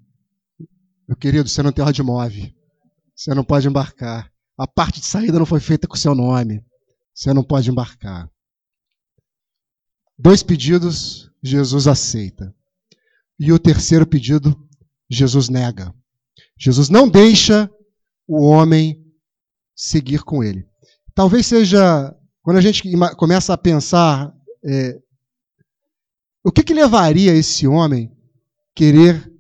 Meu 1.07 1.17
querido, 1.17 1.49
você 1.49 1.61
não 1.61 1.71
tem 1.71 1.83
ordem 1.83 1.95
de 1.95 2.03
move, 2.03 2.55
você 3.15 3.33
não 3.33 3.43
pode 3.43 3.67
embarcar. 3.67 4.31
A 4.57 4.65
parte 4.65 5.01
de 5.01 5.05
saída 5.05 5.37
não 5.37 5.45
foi 5.45 5.59
feita 5.59 5.87
com 5.87 5.97
seu 5.97 6.15
nome, 6.15 6.63
você 7.13 7.33
não 7.33 7.43
pode 7.43 7.69
embarcar. 7.69 8.29
Dois 10.17 10.41
pedidos, 10.41 11.29
Jesus 11.43 11.87
aceita. 11.87 12.55
E 13.37 13.51
o 13.51 13.59
terceiro 13.59 14.07
pedido, 14.07 14.57
Jesus 15.09 15.49
nega. 15.49 15.93
Jesus 16.57 16.89
não 16.89 17.09
deixa 17.09 17.69
o 18.25 18.45
homem 18.45 19.05
seguir 19.75 20.23
com 20.23 20.41
ele. 20.41 20.65
Talvez 21.13 21.45
seja, 21.45 22.15
quando 22.41 22.57
a 22.57 22.61
gente 22.61 22.83
começa 23.17 23.53
a 23.53 23.57
pensar, 23.57 24.33
é, 24.63 24.97
o 26.45 26.51
que, 26.51 26.63
que 26.63 26.73
levaria 26.73 27.33
esse 27.33 27.67
homem 27.67 28.15
querer 28.75 29.31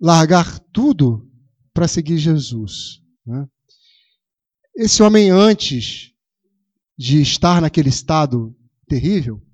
largar 0.00 0.58
tudo 0.72 1.30
para 1.72 1.86
seguir 1.86 2.18
Jesus? 2.18 3.02
Né? 3.26 3.46
Esse 4.76 5.02
homem, 5.02 5.30
antes 5.30 6.12
de 6.96 7.20
estar 7.20 7.60
naquele 7.60 7.88
estado 7.88 8.56
terrível, 8.88 9.44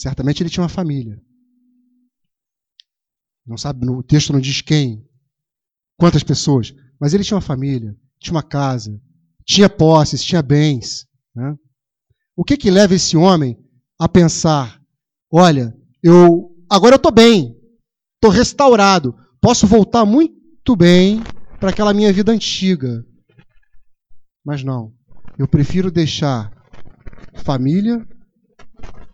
Certamente 0.00 0.42
ele 0.42 0.48
tinha 0.48 0.62
uma 0.62 0.68
família. 0.68 1.20
Não 3.46 3.58
sabe, 3.58 3.86
o 3.86 4.02
texto 4.02 4.32
não 4.32 4.40
diz 4.40 4.62
quem, 4.62 5.06
quantas 5.98 6.22
pessoas, 6.22 6.74
mas 6.98 7.12
ele 7.12 7.22
tinha 7.22 7.36
uma 7.36 7.42
família, 7.42 7.94
tinha 8.18 8.34
uma 8.34 8.42
casa, 8.42 8.98
tinha 9.44 9.68
posses, 9.68 10.24
tinha 10.24 10.42
bens. 10.42 11.06
Né? 11.34 11.54
O 12.34 12.44
que 12.44 12.56
que 12.56 12.70
leva 12.70 12.94
esse 12.94 13.14
homem 13.14 13.58
a 13.98 14.08
pensar: 14.08 14.79
olha, 15.32 15.76
eu 16.02 16.56
agora 16.68 16.94
eu 16.94 16.96
estou 16.96 17.12
bem, 17.12 17.56
estou 18.14 18.30
restaurado, 18.30 19.14
posso 19.40 19.66
voltar 19.66 20.04
muito 20.04 20.76
bem 20.76 21.22
para 21.58 21.70
aquela 21.70 21.94
minha 21.94 22.12
vida 22.12 22.32
antiga. 22.32 23.04
Mas 24.44 24.64
não, 24.64 24.94
eu 25.38 25.46
prefiro 25.46 25.90
deixar 25.90 26.50
família, 27.44 28.06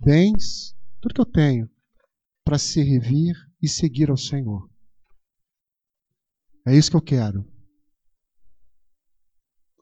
bens, 0.01 0.75
tudo 1.01 1.15
que 1.15 1.21
eu 1.21 1.27
tenho, 1.27 1.69
para 2.45 2.59
servir 2.59 3.35
e 3.61 3.69
seguir 3.69 4.11
ao 4.11 4.17
Senhor. 4.17 4.69
É 6.67 6.77
isso 6.77 6.91
que 6.91 6.97
eu 6.97 7.03
quero. 7.03 7.45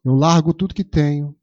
Eu 0.04 0.14
largo 0.14 0.52
tudo 0.52 0.74
que 0.74 0.84
tenho, 0.84 1.34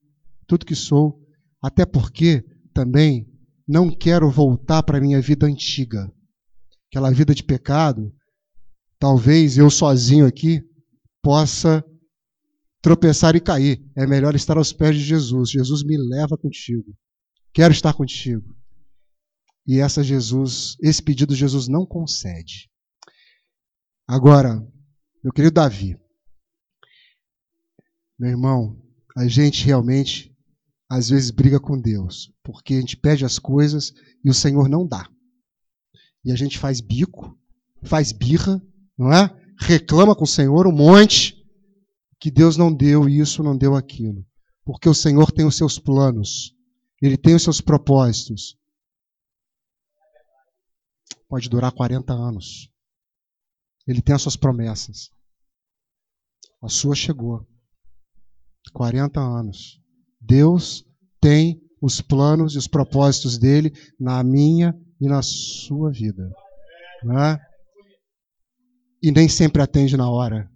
tudo 0.48 0.66
que 0.66 0.76
sou, 0.76 1.20
até 1.62 1.84
porque 1.86 2.44
também 2.74 3.31
não 3.67 3.89
quero 3.89 4.30
voltar 4.30 4.84
para 4.84 4.97
a 4.97 5.02
minha 5.02 5.21
vida 5.21 5.45
antiga. 5.45 6.12
Aquela 6.89 7.12
vida 7.12 7.34
de 7.34 7.43
pecado, 7.43 8.13
talvez 9.00 9.58
eu 9.58 9.69
sozinho 9.69 10.26
aqui 10.26 10.62
possa 11.21 11.84
tropeçar 12.82 13.36
e 13.36 13.39
cair. 13.39 13.82
É 13.95 14.06
melhor 14.06 14.36
estar 14.36 14.58
aos 14.58 14.74
pés 14.74 14.95
de 14.95 15.04
Jesus. 15.04 15.52
Jesus 15.52 15.84
me 15.84 15.97
leva 15.97 16.38
contigo. 16.38 16.93
Quero 17.54 17.74
estar 17.74 17.93
contigo. 17.93 18.56
E 19.65 19.80
essa 19.80 20.04
Jesus, 20.04 20.76
esse 20.82 21.02
pedido 21.02 21.36
Jesus 21.36 21.67
não 21.67 21.86
concede. 21.86 22.69
Agora, 24.08 24.60
meu 25.24 25.32
querido 25.32 25.54
Davi, 25.54 25.97
meu 28.17 28.30
irmão, 28.32 28.82
a 29.15 29.28
gente 29.28 29.65
realmente 29.65 30.31
às 30.92 31.10
vezes 31.10 31.32
briga 31.32 31.60
com 31.60 31.80
Deus, 31.80 32.32
porque 32.44 32.74
a 32.74 32.80
gente 32.80 32.98
pede 32.98 33.24
as 33.24 33.40
coisas 33.40 33.94
e 34.24 34.30
o 34.30 34.34
Senhor 34.34 34.68
não 34.68 34.86
dá. 34.86 35.10
E 36.24 36.32
a 36.32 36.36
gente 36.36 36.60
faz 36.60 36.82
bico, 36.82 37.38
faz 37.84 38.12
birra, 38.12 38.62
não 38.98 39.12
é? 39.12 39.30
Reclama 39.60 40.16
com 40.16 40.24
o 40.24 40.28
Senhor 40.28 40.68
um 40.68 40.72
monte 40.72 41.36
que 42.20 42.30
Deus 42.30 42.58
não 42.58 42.72
deu 42.72 43.08
isso, 43.08 43.42
não 43.42 43.58
deu 43.58 43.76
aquilo. 43.76 44.26
Porque 44.64 44.90
o 44.90 44.94
Senhor 44.94 45.32
tem 45.32 45.46
os 45.46 45.56
seus 45.56 45.80
planos, 45.80 46.54
ele 47.02 47.18
tem 47.18 47.34
os 47.34 47.44
seus 47.44 47.62
propósitos 47.62 48.60
pode 51.32 51.48
durar 51.48 51.72
40 51.72 52.12
anos. 52.12 52.70
Ele 53.88 54.02
tem 54.02 54.14
as 54.14 54.22
suas 54.22 54.36
promessas. 54.36 55.10
A 56.62 56.68
sua 56.68 56.94
chegou. 56.94 57.48
40 58.74 59.18
anos. 59.22 59.81
Deus 60.32 60.86
tem 61.20 61.62
os 61.82 62.00
planos 62.00 62.56
e 62.56 62.58
os 62.58 62.65
propósitos 62.65 63.38
dele 63.38 63.74
na 64.00 64.24
minha 64.24 64.74
e 64.98 65.06
na 65.06 65.22
sua 65.22 65.91
vida. 65.91 66.32
Né? 67.04 67.38
E 69.04 69.12
nem 69.12 69.28
sempre 69.28 69.62
atende 69.62 69.98
na 69.98 70.10
hora. 70.10 70.50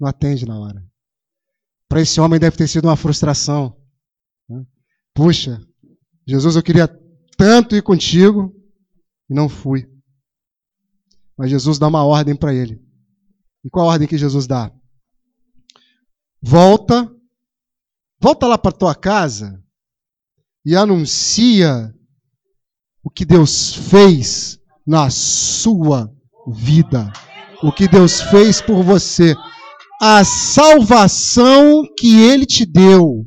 Não 0.00 0.08
atende 0.08 0.44
na 0.44 0.58
hora. 0.58 0.84
Para 1.88 2.00
esse 2.00 2.20
homem 2.20 2.40
deve 2.40 2.56
ter 2.56 2.66
sido 2.66 2.88
uma 2.88 2.96
frustração. 2.96 3.80
Né? 4.48 4.64
Puxa, 5.14 5.60
Jesus, 6.26 6.56
eu 6.56 6.62
queria 6.62 6.88
tanto 7.38 7.76
ir 7.76 7.82
contigo, 7.82 8.52
e 9.30 9.34
não 9.34 9.48
fui. 9.48 9.88
Mas 11.38 11.50
Jesus 11.50 11.78
dá 11.78 11.86
uma 11.86 12.04
ordem 12.04 12.34
para 12.34 12.52
ele. 12.52 12.82
E 13.64 13.70
qual 13.70 13.88
a 13.88 13.92
ordem 13.92 14.08
que 14.08 14.18
Jesus 14.18 14.48
dá? 14.48 14.72
Volta, 16.42 17.15
volta 18.26 18.48
lá 18.48 18.58
para 18.58 18.72
tua 18.72 18.92
casa 18.92 19.62
e 20.64 20.74
anuncia 20.74 21.94
o 23.00 23.08
que 23.08 23.24
Deus 23.24 23.72
fez 23.72 24.58
na 24.84 25.08
sua 25.10 26.12
vida, 26.48 27.12
o 27.62 27.70
que 27.70 27.86
Deus 27.86 28.20
fez 28.22 28.60
por 28.60 28.82
você, 28.82 29.32
a 30.02 30.24
salvação 30.24 31.84
que 31.96 32.20
ele 32.20 32.44
te 32.44 32.66
deu. 32.66 33.24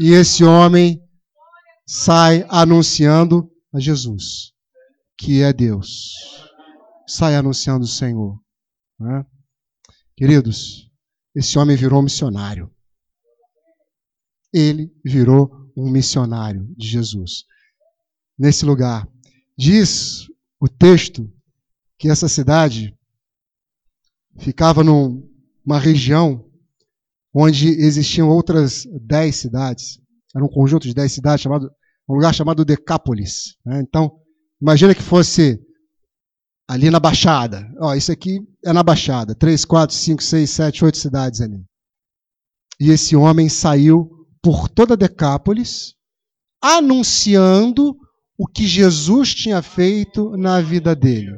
E 0.00 0.12
esse 0.12 0.42
homem 0.44 0.98
sai 1.86 2.46
anunciando 2.48 3.50
a 3.74 3.78
Jesus 3.78 4.54
que 5.18 5.42
é 5.42 5.52
Deus. 5.52 6.14
Sai 7.06 7.34
anunciando 7.34 7.84
o 7.84 7.88
Senhor. 7.88 8.40
Né? 8.98 9.26
Queridos, 10.16 10.90
esse 11.34 11.58
homem 11.58 11.76
virou 11.76 12.00
missionário. 12.00 12.72
Ele 14.52 14.92
virou 15.04 15.70
um 15.76 15.90
missionário 15.90 16.66
de 16.76 16.86
Jesus. 16.86 17.44
Nesse 18.38 18.64
lugar. 18.64 19.08
Diz 19.56 20.28
o 20.60 20.68
texto 20.68 21.30
que 21.98 22.08
essa 22.08 22.28
cidade 22.28 22.96
ficava 24.38 24.84
numa 24.84 25.78
região 25.78 26.48
onde 27.34 27.68
existiam 27.68 28.28
outras 28.28 28.86
dez 29.00 29.36
cidades. 29.36 30.00
Era 30.34 30.44
um 30.44 30.48
conjunto 30.48 30.86
de 30.86 30.94
dez 30.94 31.12
cidades, 31.12 31.42
chamado, 31.42 31.70
um 32.08 32.14
lugar 32.14 32.32
chamado 32.32 32.64
Decápolis. 32.64 33.56
Né? 33.64 33.80
Então, 33.80 34.20
Imagina 34.60 34.94
que 34.94 35.02
fosse 35.02 35.60
ali 36.66 36.90
na 36.90 36.98
Baixada. 36.98 37.72
Ó, 37.80 37.94
isso 37.94 38.10
aqui 38.10 38.40
é 38.64 38.72
na 38.72 38.82
Baixada. 38.82 39.34
Três, 39.34 39.64
quatro, 39.64 39.94
cinco, 39.94 40.22
seis, 40.22 40.50
sete, 40.50 40.84
oito 40.84 40.98
cidades 40.98 41.40
ali. 41.40 41.64
E 42.80 42.90
esse 42.90 43.14
homem 43.14 43.48
saiu 43.48 44.17
por 44.48 44.66
toda 44.66 44.96
Decápolis, 44.96 45.92
anunciando 46.58 47.94
o 48.38 48.46
que 48.46 48.66
Jesus 48.66 49.34
tinha 49.34 49.60
feito 49.60 50.30
na 50.38 50.58
vida 50.58 50.96
dele. 50.96 51.36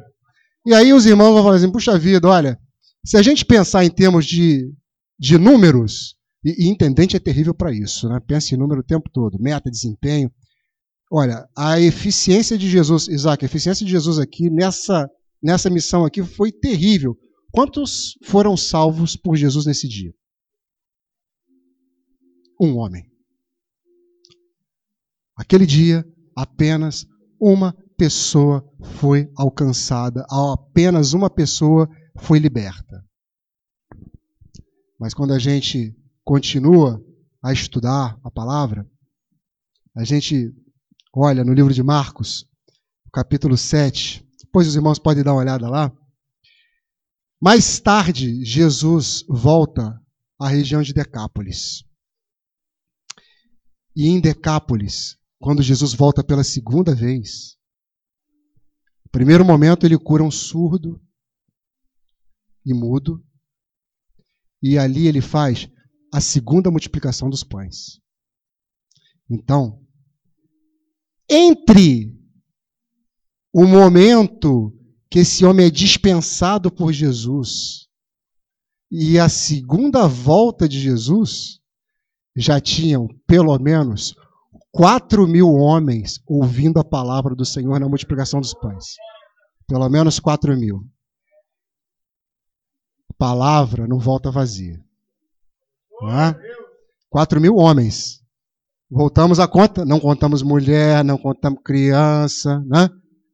E 0.65 0.73
aí 0.73 0.93
os 0.93 1.05
irmãos 1.05 1.33
vão 1.33 1.43
falar 1.43 1.57
assim: 1.57 1.69
puxa 1.69 1.99
vida, 1.99 2.25
olha, 2.25 2.57
se 3.05 3.17
a 3.17 3.21
gente 3.21 3.43
pensar 3.43 3.83
em 3.83 3.89
termos 3.89 4.25
de, 4.25 4.73
de 5.19 5.37
números, 5.37 6.15
e, 6.41 6.63
e 6.63 6.69
intendente 6.69 7.17
é 7.17 7.19
terrível 7.19 7.53
para 7.53 7.73
isso, 7.73 8.07
né? 8.07 8.17
pensa 8.25 8.55
em 8.55 8.57
número 8.57 8.79
o 8.79 8.85
tempo 8.85 9.09
todo, 9.11 9.37
meta, 9.41 9.69
desempenho. 9.69 10.31
Olha, 11.11 11.45
a 11.53 11.81
eficiência 11.81 12.57
de 12.57 12.69
Jesus, 12.69 13.09
Isaac, 13.09 13.43
a 13.43 13.45
eficiência 13.45 13.85
de 13.85 13.91
Jesus 13.91 14.19
aqui 14.19 14.49
nessa, 14.49 15.09
nessa 15.43 15.69
missão 15.69 16.05
aqui 16.05 16.23
foi 16.23 16.49
terrível. 16.49 17.17
Quantos 17.51 18.17
foram 18.23 18.55
salvos 18.55 19.17
por 19.17 19.35
Jesus 19.35 19.65
nesse 19.65 19.85
dia? 19.85 20.13
Um 22.61 22.77
homem. 22.77 23.11
Aquele 25.35 25.65
dia, 25.65 26.05
apenas 26.35 27.07
uma 27.39 27.75
pessoa 27.97 28.63
foi 28.99 29.31
alcançada, 29.35 30.23
apenas 30.29 31.13
uma 31.13 31.27
pessoa 31.27 31.89
foi 32.19 32.37
liberta. 32.37 33.03
Mas 34.99 35.15
quando 35.15 35.33
a 35.33 35.39
gente 35.39 35.95
continua 36.23 37.03
a 37.43 37.51
estudar 37.51 38.19
a 38.23 38.29
palavra, 38.29 38.87
a 39.95 40.03
gente 40.03 40.53
olha 41.11 41.43
no 41.43 41.53
livro 41.53 41.73
de 41.73 41.81
Marcos, 41.81 42.47
capítulo 43.11 43.57
7, 43.57 44.23
depois 44.39 44.67
os 44.67 44.75
irmãos 44.75 44.99
podem 44.99 45.23
dar 45.23 45.33
uma 45.33 45.41
olhada 45.41 45.67
lá. 45.67 45.91
Mais 47.41 47.79
tarde, 47.79 48.45
Jesus 48.45 49.25
volta 49.27 49.99
à 50.39 50.47
região 50.47 50.83
de 50.83 50.93
Decápolis. 50.93 51.83
E 53.95 54.07
em 54.07 54.21
Decápolis, 54.21 55.17
quando 55.39 55.61
Jesus 55.61 55.93
volta 55.93 56.23
pela 56.23 56.43
segunda 56.43 56.95
vez, 56.95 57.57
no 59.03 59.11
primeiro 59.11 59.43
momento 59.43 59.85
ele 59.85 59.97
cura 59.97 60.23
um 60.23 60.31
surdo 60.31 61.01
e 62.65 62.73
mudo, 62.73 63.23
e 64.61 64.77
ali 64.77 65.07
ele 65.07 65.21
faz 65.21 65.67
a 66.13 66.21
segunda 66.21 66.69
multiplicação 66.69 67.29
dos 67.29 67.43
pães. 67.43 67.99
Então, 69.29 69.81
entre 71.29 72.19
o 73.53 73.65
momento 73.65 74.77
que 75.09 75.19
esse 75.19 75.45
homem 75.45 75.65
é 75.65 75.69
dispensado 75.69 76.71
por 76.71 76.93
Jesus 76.93 77.87
e 78.89 79.17
a 79.17 79.29
segunda 79.29 80.07
volta 80.07 80.67
de 80.67 80.79
Jesus, 80.79 81.60
já 82.35 82.59
tinham 82.59 83.07
pelo 83.27 83.57
menos 83.59 84.15
quatro 84.71 85.27
mil 85.27 85.49
homens 85.49 86.21
ouvindo 86.25 86.79
a 86.79 86.83
palavra 86.83 87.35
do 87.35 87.45
Senhor 87.45 87.79
na 87.79 87.89
multiplicação 87.89 88.39
dos 88.39 88.53
pães. 88.53 88.95
Pelo 89.67 89.87
menos 89.89 90.19
quatro 90.19 90.55
mil. 90.57 90.85
A 93.09 93.13
palavra 93.17 93.87
não 93.87 93.99
volta 93.99 94.31
vazia. 94.31 94.79
É? 96.03 96.35
Quatro 97.09 97.39
mil 97.39 97.55
homens. 97.55 98.21
Voltamos 98.89 99.39
à 99.39 99.47
conta, 99.47 99.85
não 99.85 99.99
contamos 99.99 100.41
mulher, 100.41 101.03
não 101.03 101.17
contamos 101.17 101.61
criança, 101.63 102.59
né? 102.65 102.89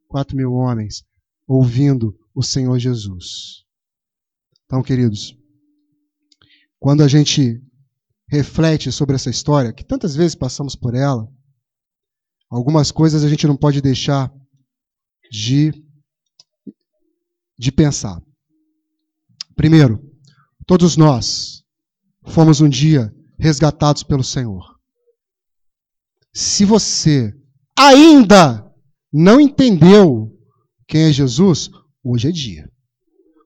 Quatro 0.06 0.36
mil 0.36 0.52
homens 0.52 1.04
ouvindo 1.46 2.14
o 2.34 2.42
Senhor 2.42 2.78
Jesus. 2.78 3.64
Então, 4.66 4.82
queridos, 4.82 5.34
quando 6.78 7.02
a 7.02 7.08
gente 7.08 7.60
reflete 8.28 8.92
sobre 8.92 9.16
essa 9.16 9.30
história, 9.30 9.72
que 9.72 9.84
tantas 9.84 10.14
vezes 10.14 10.34
passamos 10.34 10.76
por 10.76 10.94
ela, 10.94 11.26
algumas 12.50 12.90
coisas 12.90 13.24
a 13.24 13.28
gente 13.28 13.46
não 13.46 13.56
pode 13.56 13.80
deixar 13.80 14.32
de, 15.30 15.72
de 17.58 17.72
pensar. 17.72 18.20
Primeiro, 19.56 20.00
todos 20.66 20.96
nós 20.96 21.64
fomos 22.26 22.60
um 22.60 22.68
dia 22.68 23.12
resgatados 23.38 24.02
pelo 24.02 24.22
Senhor. 24.22 24.62
Se 26.32 26.64
você 26.64 27.34
ainda 27.76 28.64
não 29.12 29.40
entendeu 29.40 30.30
quem 30.86 31.04
é 31.04 31.12
Jesus, 31.12 31.70
hoje 32.04 32.28
é 32.28 32.32
dia. 32.32 32.70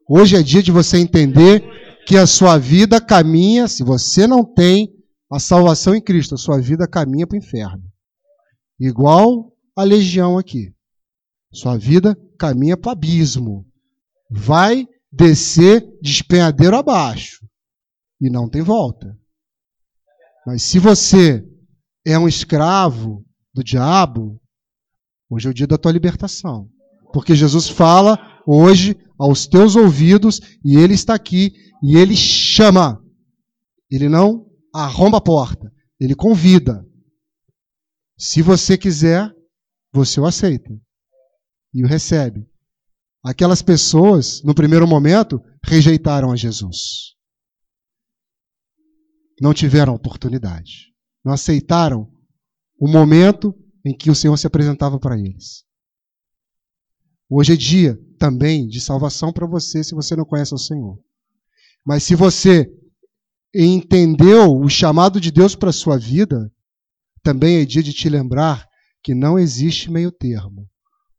Hoje 0.08 0.36
é 0.36 0.42
dia 0.42 0.62
de 0.62 0.72
você 0.72 0.98
entender 0.98 1.62
que 2.06 2.16
a 2.16 2.26
sua 2.26 2.58
vida 2.58 3.00
caminha, 3.00 3.68
se 3.68 3.82
você 3.82 4.26
não 4.26 4.44
tem 4.44 4.92
a 5.30 5.38
salvação 5.38 5.94
em 5.94 6.00
Cristo, 6.00 6.34
a 6.34 6.38
sua 6.38 6.60
vida 6.60 6.86
caminha 6.86 7.26
para 7.26 7.36
o 7.36 7.38
inferno. 7.38 7.82
Igual 8.78 9.52
a 9.76 9.82
legião 9.82 10.38
aqui. 10.38 10.74
Sua 11.52 11.76
vida 11.76 12.16
caminha 12.38 12.76
para 12.76 12.90
o 12.90 12.92
abismo. 12.92 13.66
Vai 14.30 14.86
descer 15.10 15.86
despenhadeiro 16.02 16.76
abaixo 16.76 17.46
e 18.20 18.30
não 18.30 18.48
tem 18.48 18.62
volta. 18.62 19.16
Mas 20.46 20.62
se 20.62 20.78
você 20.78 21.46
é 22.04 22.18
um 22.18 22.26
escravo 22.26 23.24
do 23.54 23.62
diabo, 23.62 24.40
hoje 25.30 25.46
é 25.46 25.50
o 25.50 25.54
dia 25.54 25.66
da 25.66 25.78
tua 25.78 25.92
libertação. 25.92 26.68
Porque 27.12 27.34
Jesus 27.34 27.68
fala 27.68 28.18
hoje 28.46 28.96
aos 29.18 29.46
teus 29.46 29.76
ouvidos 29.76 30.40
e 30.64 30.76
ele 30.76 30.94
está 30.94 31.14
aqui 31.14 31.52
e 31.82 31.96
ele 31.96 32.16
chama. 32.16 33.02
Ele 33.90 34.08
não 34.08 34.46
arromba 34.74 35.18
a 35.18 35.20
porta, 35.20 35.72
ele 36.00 36.14
convida. 36.14 36.86
Se 38.16 38.40
você 38.40 38.78
quiser, 38.78 39.30
você 39.92 40.20
o 40.20 40.26
aceita 40.26 40.70
e 41.74 41.84
o 41.84 41.88
recebe. 41.88 42.46
Aquelas 43.24 43.62
pessoas, 43.62 44.42
no 44.42 44.54
primeiro 44.54 44.86
momento, 44.86 45.40
rejeitaram 45.64 46.32
a 46.32 46.36
Jesus 46.36 47.12
não 49.42 49.52
tiveram 49.52 49.92
oportunidade. 49.92 50.94
Não 51.24 51.32
aceitaram 51.32 52.08
o 52.78 52.86
momento 52.88 53.52
em 53.84 53.92
que 53.92 54.08
o 54.08 54.14
Senhor 54.14 54.36
se 54.36 54.46
apresentava 54.46 55.00
para 55.00 55.18
eles. 55.18 55.64
Hoje 57.28 57.54
é 57.54 57.56
dia 57.56 57.98
também 58.22 58.68
de 58.68 58.80
salvação 58.80 59.32
para 59.32 59.46
você 59.46 59.82
se 59.82 59.94
você 59.94 60.14
não 60.14 60.24
conhece 60.24 60.54
o 60.54 60.58
Senhor. 60.58 60.96
Mas 61.84 62.04
se 62.04 62.14
você 62.14 62.72
entendeu 63.52 64.56
o 64.56 64.68
chamado 64.68 65.20
de 65.20 65.32
Deus 65.32 65.56
para 65.56 65.70
a 65.70 65.72
sua 65.72 65.98
vida, 65.98 66.52
também 67.22 67.56
é 67.56 67.64
dia 67.64 67.82
de 67.82 67.92
te 67.92 68.08
lembrar 68.08 68.68
que 69.02 69.14
não 69.14 69.38
existe 69.38 69.90
meio 69.90 70.12
termo. 70.12 70.68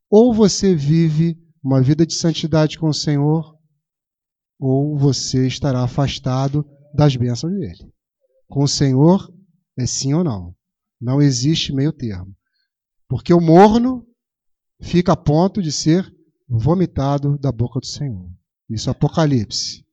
Ou 0.09 0.33
você 0.33 0.73
vive 0.73 1.37
uma 1.61 1.81
vida 1.81 2.05
de 2.05 2.13
santidade 2.13 2.79
com 2.79 2.87
o 2.87 2.93
Senhor, 2.93 3.57
ou 4.57 4.97
você 4.97 5.45
estará 5.45 5.83
afastado 5.83 6.65
das 6.95 7.15
bênçãos 7.15 7.51
dele 7.53 7.93
com 8.53 8.63
o 8.63 8.67
Senhor 8.67 9.33
é 9.75 9.87
sim 9.87 10.13
ou 10.13 10.23
não. 10.23 10.55
Não 11.01 11.19
existe 11.19 11.73
meio 11.73 11.91
termo. 11.91 12.35
Porque 13.07 13.33
o 13.33 13.41
morno 13.41 14.05
fica 14.79 15.13
a 15.13 15.17
ponto 15.17 15.59
de 15.59 15.71
ser 15.71 16.07
vomitado 16.47 17.37
da 17.37 17.51
boca 17.51 17.79
do 17.79 17.85
Senhor. 17.85 18.29
Isso 18.69 18.89
é 18.89 18.91
Apocalipse. 18.91 19.85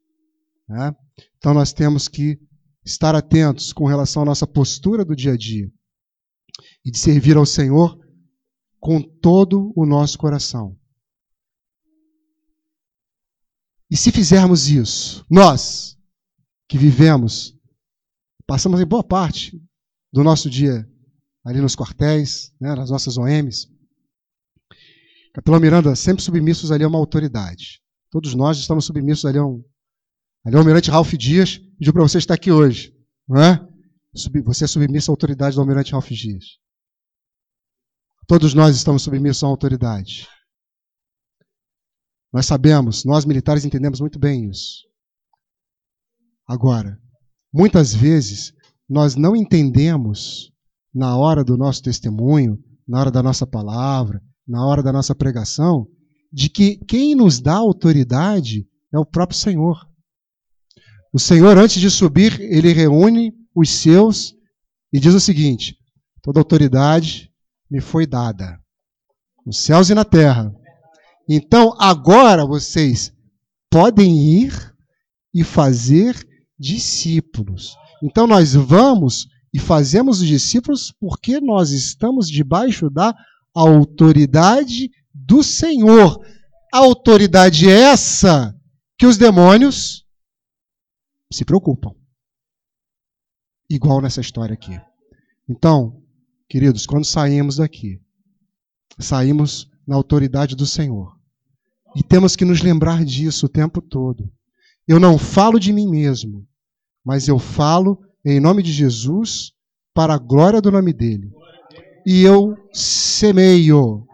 Né? 0.68 0.94
Então 1.38 1.54
nós 1.54 1.72
temos 1.72 2.08
que 2.08 2.38
estar 2.84 3.14
atentos 3.14 3.72
com 3.72 3.86
relação 3.86 4.22
à 4.22 4.24
nossa 4.24 4.46
postura 4.46 5.04
do 5.04 5.14
dia 5.14 5.32
a 5.32 5.36
dia 5.36 5.70
e 6.84 6.90
de 6.90 6.98
servir 6.98 7.36
ao 7.36 7.46
Senhor 7.46 7.98
com 8.78 9.00
todo 9.02 9.72
o 9.76 9.84
nosso 9.84 10.18
coração. 10.18 10.76
E 13.90 13.96
se 13.96 14.12
fizermos 14.12 14.68
isso, 14.68 15.26
nós 15.28 15.98
que 16.68 16.78
vivemos 16.78 17.58
Passamos 18.50 18.80
em 18.80 18.84
boa 18.84 19.04
parte 19.04 19.56
do 20.12 20.24
nosso 20.24 20.50
dia 20.50 20.84
ali 21.44 21.60
nos 21.60 21.76
quartéis, 21.76 22.52
né, 22.60 22.74
nas 22.74 22.90
nossas 22.90 23.16
OMs. 23.16 23.68
Capitão 25.32 25.60
Miranda, 25.60 25.94
sempre 25.94 26.22
submissos 26.22 26.72
ali 26.72 26.84
a 26.84 26.88
uma 26.88 26.98
autoridade. 26.98 27.80
Todos 28.10 28.34
nós 28.34 28.58
estamos 28.58 28.84
submissos 28.84 29.24
ali 29.24 29.38
a 29.38 29.44
um. 29.44 29.64
Ali 30.44 30.56
ao 30.56 30.60
Almirante 30.60 30.90
Ralph 30.90 31.12
Dias, 31.12 31.58
pediu 31.78 31.92
para 31.92 32.02
você 32.02 32.18
estar 32.18 32.34
aqui 32.34 32.50
hoje. 32.50 32.94
Não 33.28 33.40
é? 33.40 33.68
Você 34.44 34.64
é 34.64 34.66
submisso 34.66 35.10
à 35.10 35.12
autoridade 35.12 35.54
do 35.54 35.60
Almirante 35.60 35.92
Ralph 35.92 36.08
Dias. 36.08 36.58
Todos 38.26 38.54
nós 38.54 38.74
estamos 38.74 39.02
submissos 39.02 39.44
à 39.44 39.46
autoridade. 39.46 40.26
Nós 42.32 42.46
sabemos, 42.46 43.04
nós 43.04 43.24
militares 43.24 43.64
entendemos 43.64 44.00
muito 44.00 44.18
bem 44.18 44.48
isso. 44.48 44.88
Agora, 46.46 47.00
Muitas 47.52 47.92
vezes 47.92 48.52
nós 48.88 49.16
não 49.16 49.34
entendemos 49.34 50.52
na 50.94 51.16
hora 51.16 51.42
do 51.42 51.56
nosso 51.56 51.82
testemunho, 51.82 52.62
na 52.86 53.00
hora 53.00 53.10
da 53.10 53.22
nossa 53.22 53.44
palavra, 53.44 54.22
na 54.50 54.66
hora 54.66 54.82
da 54.82 54.92
nossa 54.92 55.14
pregação, 55.14 55.86
de 56.32 56.48
que 56.48 56.76
quem 56.84 57.14
nos 57.14 57.40
dá 57.40 57.54
autoridade 57.54 58.66
é 58.92 58.98
o 58.98 59.06
próprio 59.06 59.38
Senhor. 59.38 59.88
O 61.12 61.20
Senhor, 61.20 61.56
antes 61.56 61.80
de 61.80 61.88
subir, 61.88 62.40
ele 62.40 62.72
reúne 62.72 63.32
os 63.54 63.70
seus, 63.70 64.34
e 64.92 64.98
diz 64.98 65.14
o 65.14 65.20
seguinte: 65.20 65.76
toda 66.20 66.40
autoridade 66.40 67.30
me 67.70 67.80
foi 67.80 68.06
dada, 68.06 68.58
nos 69.46 69.58
céus 69.60 69.88
e 69.88 69.94
na 69.94 70.04
terra. 70.04 70.52
Então, 71.28 71.76
agora 71.78 72.44
vocês 72.44 73.12
podem 73.70 74.42
ir 74.42 74.74
e 75.32 75.44
fazer 75.44 76.26
discípulos. 76.58 77.76
Então, 78.02 78.26
nós 78.26 78.54
vamos 78.54 79.28
e 79.54 79.60
fazemos 79.60 80.20
os 80.20 80.26
discípulos 80.26 80.92
porque 80.98 81.40
nós 81.40 81.70
estamos 81.70 82.28
debaixo 82.28 82.90
da 82.90 83.14
autoridade 83.54 84.90
do 85.12 85.42
Senhor. 85.42 86.24
A 86.72 86.78
autoridade 86.78 87.68
é 87.68 87.80
essa 87.80 88.56
que 88.96 89.06
os 89.06 89.16
demônios 89.16 90.04
se 91.32 91.44
preocupam. 91.44 91.94
Igual 93.68 94.00
nessa 94.00 94.20
história 94.20 94.54
aqui. 94.54 94.80
Então, 95.48 96.02
queridos, 96.48 96.86
quando 96.86 97.04
saímos 97.04 97.56
daqui, 97.56 98.00
saímos 98.98 99.70
na 99.86 99.96
autoridade 99.96 100.54
do 100.54 100.66
Senhor. 100.66 101.18
E 101.96 102.02
temos 102.02 102.36
que 102.36 102.44
nos 102.44 102.62
lembrar 102.62 103.04
disso 103.04 103.46
o 103.46 103.48
tempo 103.48 103.80
todo. 103.80 104.30
Eu 104.86 105.00
não 105.00 105.18
falo 105.18 105.58
de 105.58 105.72
mim 105.72 105.88
mesmo, 105.88 106.46
mas 107.04 107.26
eu 107.26 107.38
falo 107.38 108.00
em 108.24 108.38
nome 108.38 108.62
de 108.62 108.72
Jesus 108.72 109.52
para 109.94 110.14
a 110.14 110.18
glória 110.18 110.60
do 110.60 110.70
nome 110.70 110.92
dele. 110.92 111.32
E 112.06 112.22
eu 112.22 112.56
semeio, 112.72 114.06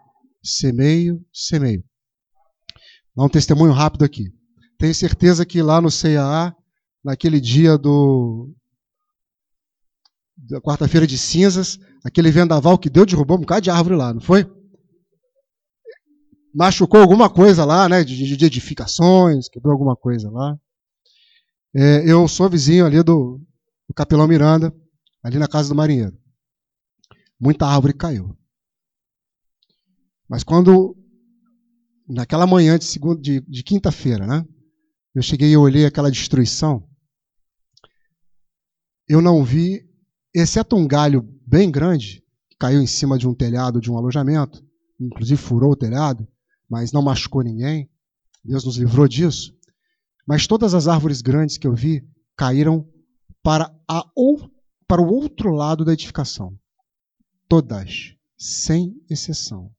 semeio, 0.42 1.24
semeio. 1.32 1.84
Dá 3.16 3.24
um 3.24 3.28
testemunho 3.28 3.72
rápido 3.72 4.04
aqui. 4.04 4.24
Tenho 4.78 4.94
certeza 4.94 5.46
que 5.46 5.62
lá 5.62 5.80
no 5.80 5.88
CAA, 5.88 6.54
naquele 7.02 7.40
dia 7.40 7.78
do 7.78 8.52
da 10.36 10.60
quarta-feira 10.60 11.06
de 11.06 11.16
cinzas, 11.16 11.78
aquele 12.04 12.30
vendaval 12.30 12.78
que 12.78 12.90
deu 12.90 13.06
derrubou 13.06 13.38
um 13.38 13.40
bocado 13.40 13.62
de 13.62 13.70
árvore 13.70 13.96
lá, 13.96 14.12
não 14.12 14.20
foi? 14.20 14.46
Machucou 16.54 17.00
alguma 17.00 17.28
coisa 17.30 17.64
lá, 17.64 17.88
né? 17.88 18.04
De, 18.04 18.36
de 18.36 18.44
edificações, 18.44 19.48
quebrou 19.48 19.72
alguma 19.72 19.96
coisa 19.96 20.30
lá. 20.30 20.56
É, 21.74 22.10
eu 22.10 22.26
sou 22.28 22.48
vizinho 22.48 22.86
ali 22.86 23.02
do, 23.02 23.40
do 23.88 23.94
Capelão 23.94 24.28
Miranda, 24.28 24.74
ali 25.22 25.38
na 25.38 25.48
casa 25.48 25.68
do 25.68 25.74
marinheiro. 25.74 26.16
Muita 27.38 27.66
árvore 27.66 27.92
caiu. 27.92 28.36
Mas 30.28 30.42
quando, 30.42 30.96
naquela 32.08 32.46
manhã 32.46 32.78
de, 32.78 32.84
segunda, 32.84 33.20
de, 33.20 33.40
de 33.40 33.62
quinta-feira, 33.62 34.26
né? 34.26 34.44
Eu 35.14 35.22
cheguei 35.22 35.50
e 35.50 35.56
olhei 35.56 35.86
aquela 35.86 36.10
destruição. 36.10 36.86
Eu 39.08 39.22
não 39.22 39.44
vi, 39.44 39.88
exceto 40.34 40.76
um 40.76 40.86
galho 40.86 41.22
bem 41.46 41.70
grande, 41.70 42.22
que 42.50 42.56
caiu 42.58 42.82
em 42.82 42.86
cima 42.86 43.16
de 43.16 43.26
um 43.26 43.34
telhado 43.34 43.80
de 43.80 43.90
um 43.90 43.96
alojamento, 43.96 44.62
inclusive 45.00 45.40
furou 45.40 45.72
o 45.72 45.76
telhado, 45.76 46.26
mas 46.68 46.92
não 46.92 47.02
machucou 47.02 47.42
ninguém. 47.42 47.88
Deus 48.44 48.64
nos 48.64 48.76
livrou 48.76 49.06
disso. 49.06 49.54
Mas 50.26 50.46
todas 50.46 50.74
as 50.74 50.88
árvores 50.88 51.22
grandes 51.22 51.56
que 51.56 51.66
eu 51.66 51.74
vi 51.74 52.06
caíram 52.36 52.86
para, 53.42 53.72
a, 53.88 54.04
ou, 54.14 54.50
para 54.88 55.00
o 55.00 55.08
outro 55.08 55.52
lado 55.52 55.84
da 55.84 55.92
edificação. 55.92 56.58
Todas, 57.48 58.14
sem 58.38 58.94
exceção. 59.08 59.70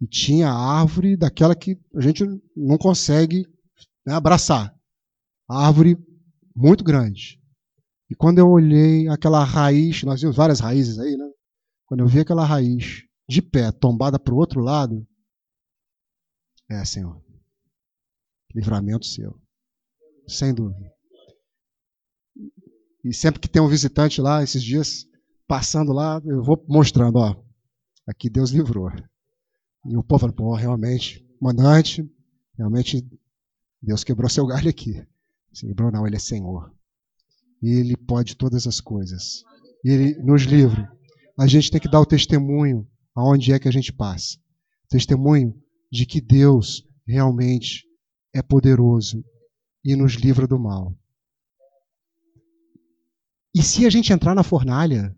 E 0.00 0.06
tinha 0.06 0.50
árvore 0.50 1.16
daquela 1.16 1.54
que 1.54 1.78
a 1.94 2.00
gente 2.00 2.24
não 2.56 2.76
consegue 2.76 3.46
né, 4.06 4.14
abraçar. 4.14 4.74
árvore 5.48 5.96
muito 6.54 6.82
grande. 6.82 7.40
E 8.10 8.14
quando 8.14 8.38
eu 8.38 8.48
olhei 8.48 9.08
aquela 9.08 9.42
raiz, 9.44 10.02
nós 10.02 10.20
vimos 10.20 10.36
várias 10.36 10.60
raízes 10.60 10.98
aí, 10.98 11.16
né? 11.16 11.30
Quando 11.86 12.00
eu 12.00 12.08
vi 12.08 12.20
aquela 12.20 12.44
raiz 12.44 13.04
de 13.28 13.40
pé, 13.40 13.72
tombada 13.72 14.18
para 14.18 14.34
o 14.34 14.36
outro 14.36 14.60
lado, 14.60 15.06
é, 16.70 16.84
Senhor, 16.84 17.22
livramento 18.54 19.06
seu, 19.06 19.40
sem 20.26 20.54
dúvida. 20.54 20.92
E 23.04 23.12
sempre 23.12 23.40
que 23.40 23.48
tem 23.48 23.60
um 23.60 23.68
visitante 23.68 24.20
lá, 24.20 24.42
esses 24.42 24.62
dias, 24.62 25.06
passando 25.52 25.92
lá, 25.92 26.18
eu 26.24 26.42
vou 26.42 26.64
mostrando, 26.66 27.16
ó, 27.16 27.36
aqui 28.06 28.30
Deus 28.30 28.52
livrou. 28.52 28.90
E 29.84 29.94
o 29.94 30.02
povo 30.02 30.20
fala, 30.20 30.32
pô, 30.32 30.54
realmente, 30.54 31.22
mandante, 31.38 32.10
realmente 32.56 33.06
Deus 33.82 34.02
quebrou 34.02 34.30
seu 34.30 34.46
galho 34.46 34.70
aqui. 34.70 35.06
Se 35.52 35.66
quebrou 35.66 35.92
não, 35.92 36.06
ele 36.06 36.16
é 36.16 36.18
Senhor. 36.18 36.74
E 37.62 37.68
ele 37.68 37.94
pode 37.98 38.34
todas 38.34 38.66
as 38.66 38.80
coisas. 38.80 39.44
E 39.84 39.90
ele 39.90 40.22
nos 40.22 40.44
livra. 40.44 40.90
A 41.38 41.46
gente 41.46 41.70
tem 41.70 41.78
que 41.78 41.90
dar 41.90 42.00
o 42.00 42.06
testemunho 42.06 42.88
aonde 43.14 43.52
é 43.52 43.58
que 43.58 43.68
a 43.68 43.72
gente 43.72 43.92
passa. 43.92 44.38
Testemunho 44.88 45.54
de 45.90 46.06
que 46.06 46.22
Deus 46.22 46.82
realmente 47.06 47.84
é 48.32 48.40
poderoso 48.40 49.22
e 49.84 49.94
nos 49.96 50.14
livra 50.14 50.46
do 50.46 50.58
mal. 50.58 50.96
E 53.54 53.62
se 53.62 53.84
a 53.84 53.90
gente 53.90 54.14
entrar 54.14 54.34
na 54.34 54.42
fornalha, 54.42 55.14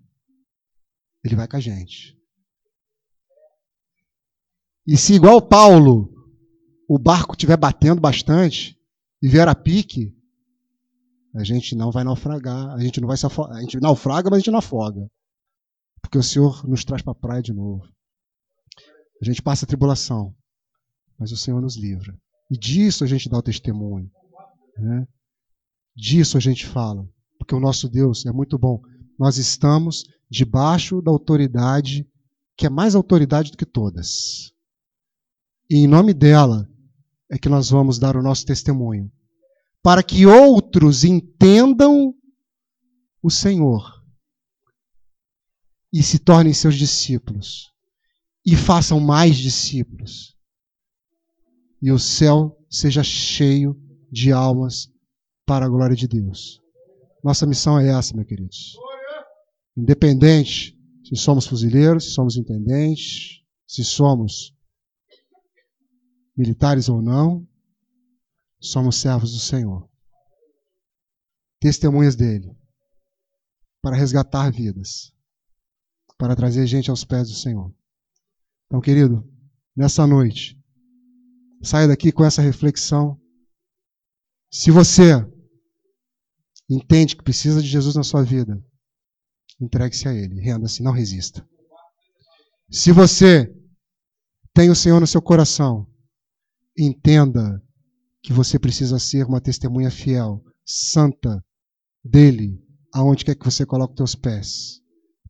ele 1.25 1.37
vai 1.37 1.49
com 1.49 1.57
a 1.57 1.61
gente. 1.61 2.16
E 4.87 4.97
se, 4.97 5.14
igual 5.14 5.41
Paulo, 5.41 6.12
o 6.89 6.99
barco 6.99 7.33
estiver 7.33 7.57
batendo 7.57 8.01
bastante 8.01 8.79
e 9.22 9.29
vier 9.29 9.49
a 9.49 9.55
pique, 9.55 10.14
a 11.35 11.43
gente 11.43 11.75
não 11.75 11.91
vai 11.91 12.05
naufragar, 12.05 12.70
a 12.75 12.81
gente 12.81 13.01
não 13.01 13.09
vai 13.09 13.16
se 13.16 13.27
afogar. 13.27 13.57
A 13.57 13.61
gente 13.61 13.81
naufraga, 13.81 14.29
mas 14.29 14.37
a 14.37 14.41
gente 14.41 14.51
não 14.51 14.59
afoga. 14.59 15.11
Porque 16.01 16.18
o 16.18 16.22
Senhor 16.22 16.66
nos 16.68 16.85
traz 16.85 17.03
para 17.03 17.12
a 17.12 17.16
praia 17.16 17.43
de 17.43 17.53
novo. 17.53 17.83
A 19.20 19.25
gente 19.25 19.43
passa 19.43 19.64
a 19.64 19.68
tribulação, 19.68 20.35
mas 21.18 21.33
o 21.33 21.37
Senhor 21.37 21.61
nos 21.61 21.77
livra. 21.77 22.14
E 22.51 22.59
disso 22.59 23.03
a 23.03 23.07
gente 23.07 23.29
dá 23.29 23.39
o 23.39 23.43
testemunho. 23.43 24.11
Né? 24.77 25.09
Disso 25.97 26.37
a 26.37 26.41
gente 26.41 26.66
fala 26.66 27.09
porque 27.39 27.55
o 27.55 27.61
nosso 27.61 27.89
Deus 27.89 28.25
é 28.27 28.33
muito 28.33 28.59
bom. 28.59 28.81
Nós 29.19 29.39
estamos 29.39 30.05
debaixo 30.31 31.01
da 31.01 31.11
autoridade 31.11 32.07
que 32.57 32.67
é 32.67 32.71
mais 32.71 32.95
autoridade 32.95 33.51
do 33.51 33.57
que 33.57 33.67
todas. 33.67 34.53
E 35.69 35.77
em 35.79 35.87
nome 35.87 36.15
dela 36.15 36.69
é 37.31 37.39
que 37.39 37.49
nós 37.49 37.71
vamos 37.71 37.99
dar 37.99 38.17
o 38.17 38.23
nosso 38.23 38.45
testemunho, 38.45 39.11
para 39.83 40.03
que 40.03 40.27
outros 40.27 41.05
entendam 41.05 42.15
o 43.23 43.31
Senhor 43.31 44.03
e 45.93 46.03
se 46.03 46.19
tornem 46.19 46.53
seus 46.53 46.75
discípulos 46.77 47.73
e 48.45 48.55
façam 48.57 49.01
mais 49.01 49.37
discípulos. 49.37 50.37
E 51.81 51.91
o 51.91 51.99
céu 51.99 52.57
seja 52.71 53.03
cheio 53.03 53.77
de 54.11 54.33
almas 54.33 54.89
para 55.47 55.67
a 55.67 55.69
glória 55.69 55.97
de 55.97 56.07
Deus. 56.07 56.61
Nossa 57.23 57.47
missão 57.47 57.79
é 57.79 57.89
essa, 57.89 58.15
meus 58.15 58.29
queridos. 58.29 58.77
Independente 59.77 60.79
se 61.05 61.16
somos 61.16 61.47
fuzileiros, 61.47 62.05
se 62.05 62.11
somos 62.11 62.37
intendentes, 62.37 63.43
se 63.66 63.85
somos 63.85 64.55
militares 66.37 66.89
ou 66.89 67.03
não, 67.03 67.47
somos 68.61 68.97
servos 68.97 69.33
do 69.33 69.39
Senhor. 69.39 69.89
Testemunhas 71.61 72.16
dele 72.16 72.57
para 73.83 73.97
resgatar 73.97 74.51
vidas, 74.51 75.12
para 76.16 76.35
trazer 76.35 76.66
gente 76.66 76.91
aos 76.91 77.05
pés 77.05 77.29
do 77.29 77.35
Senhor. 77.35 77.75
Então, 78.66 78.81
querido, 78.81 79.29
nessa 79.77 80.07
noite, 80.07 80.59
saia 81.62 81.89
daqui 81.89 82.11
com 82.11 82.25
essa 82.25 82.41
reflexão. 82.41 83.20
Se 84.51 84.70
você 84.70 85.12
entende 86.68 87.16
que 87.16 87.22
precisa 87.22 87.61
de 87.61 87.68
Jesus 87.68 87.95
na 87.95 88.03
sua 88.03 88.22
vida, 88.22 88.64
entregue-se 89.61 90.09
a 90.09 90.12
Ele, 90.12 90.40
renda-se, 90.40 90.82
não 90.82 90.92
resista. 90.92 91.46
Se 92.70 92.92
você 92.92 93.52
tem 94.52 94.70
o 94.70 94.74
Senhor 94.74 95.00
no 95.00 95.07
seu 95.07 95.22
coração, 95.22 95.86
entenda 96.78 97.62
que 98.22 98.32
você 98.32 98.59
precisa 98.59 98.98
ser 98.98 99.26
uma 99.26 99.40
testemunha 99.40 99.90
fiel, 99.90 100.42
santa 100.64 101.44
dele, 102.02 102.61
aonde 102.92 103.24
quer 103.24 103.34
que 103.34 103.44
você 103.44 103.66
coloque 103.66 103.92
os 103.92 103.96
teus 103.96 104.14
pés, 104.14 104.80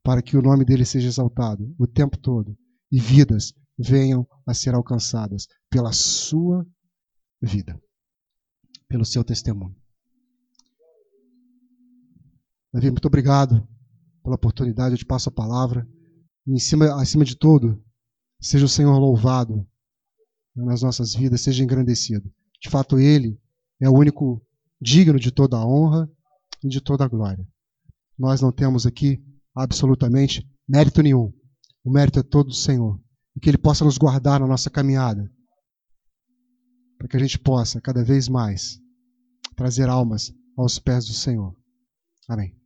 para 0.02 0.22
que 0.22 0.36
o 0.36 0.42
nome 0.42 0.64
dele 0.64 0.84
seja 0.84 1.08
exaltado 1.08 1.74
o 1.78 1.86
tempo 1.86 2.16
todo 2.18 2.56
e 2.90 3.00
vidas 3.00 3.52
venham 3.78 4.26
a 4.46 4.54
ser 4.54 4.74
alcançadas 4.74 5.46
pela 5.68 5.92
sua 5.92 6.64
vida, 7.42 7.80
pelo 8.88 9.04
seu 9.04 9.24
testemunho. 9.24 9.76
Davi, 12.72 12.90
muito 12.90 13.06
obrigado 13.06 13.66
pela 14.24 14.36
oportunidade, 14.36 14.94
eu 14.94 14.98
te 14.98 15.04
passo 15.04 15.28
a 15.28 15.32
palavra. 15.32 15.86
E 16.46 16.52
em 16.52 16.58
cima, 16.58 17.00
acima 17.00 17.24
de 17.24 17.36
tudo, 17.36 17.80
seja 18.40 18.64
o 18.64 18.68
Senhor 18.68 18.98
louvado 18.98 19.68
nas 20.56 20.82
nossas 20.82 21.14
vidas, 21.14 21.42
seja 21.42 21.62
engrandecido. 21.62 22.32
De 22.60 22.70
fato, 22.70 22.98
Ele 22.98 23.38
é 23.80 23.88
o 23.88 23.96
único 23.96 24.42
digno 24.80 25.20
de 25.20 25.30
toda 25.30 25.58
a 25.58 25.66
honra 25.66 26.10
e 26.64 26.68
de 26.68 26.80
toda 26.80 27.04
a 27.04 27.08
glória. 27.08 27.46
Nós 28.18 28.40
não 28.40 28.50
temos 28.50 28.86
aqui 28.86 29.22
absolutamente 29.54 30.48
mérito 30.66 31.02
nenhum. 31.02 31.32
O 31.84 31.90
mérito 31.90 32.18
é 32.18 32.22
todo 32.22 32.48
do 32.48 32.54
Senhor. 32.54 32.98
E 33.36 33.40
que 33.40 33.50
Ele 33.50 33.58
possa 33.58 33.84
nos 33.84 33.98
guardar 33.98 34.40
na 34.40 34.46
nossa 34.46 34.70
caminhada. 34.70 35.30
Para 36.96 37.08
que 37.08 37.16
a 37.16 37.20
gente 37.20 37.38
possa, 37.38 37.80
cada 37.80 38.02
vez 38.02 38.28
mais, 38.28 38.78
trazer 39.54 39.88
almas 39.88 40.32
aos 40.56 40.78
pés 40.78 41.04
do 41.04 41.12
Senhor. 41.12 41.54
Amém. 42.28 42.63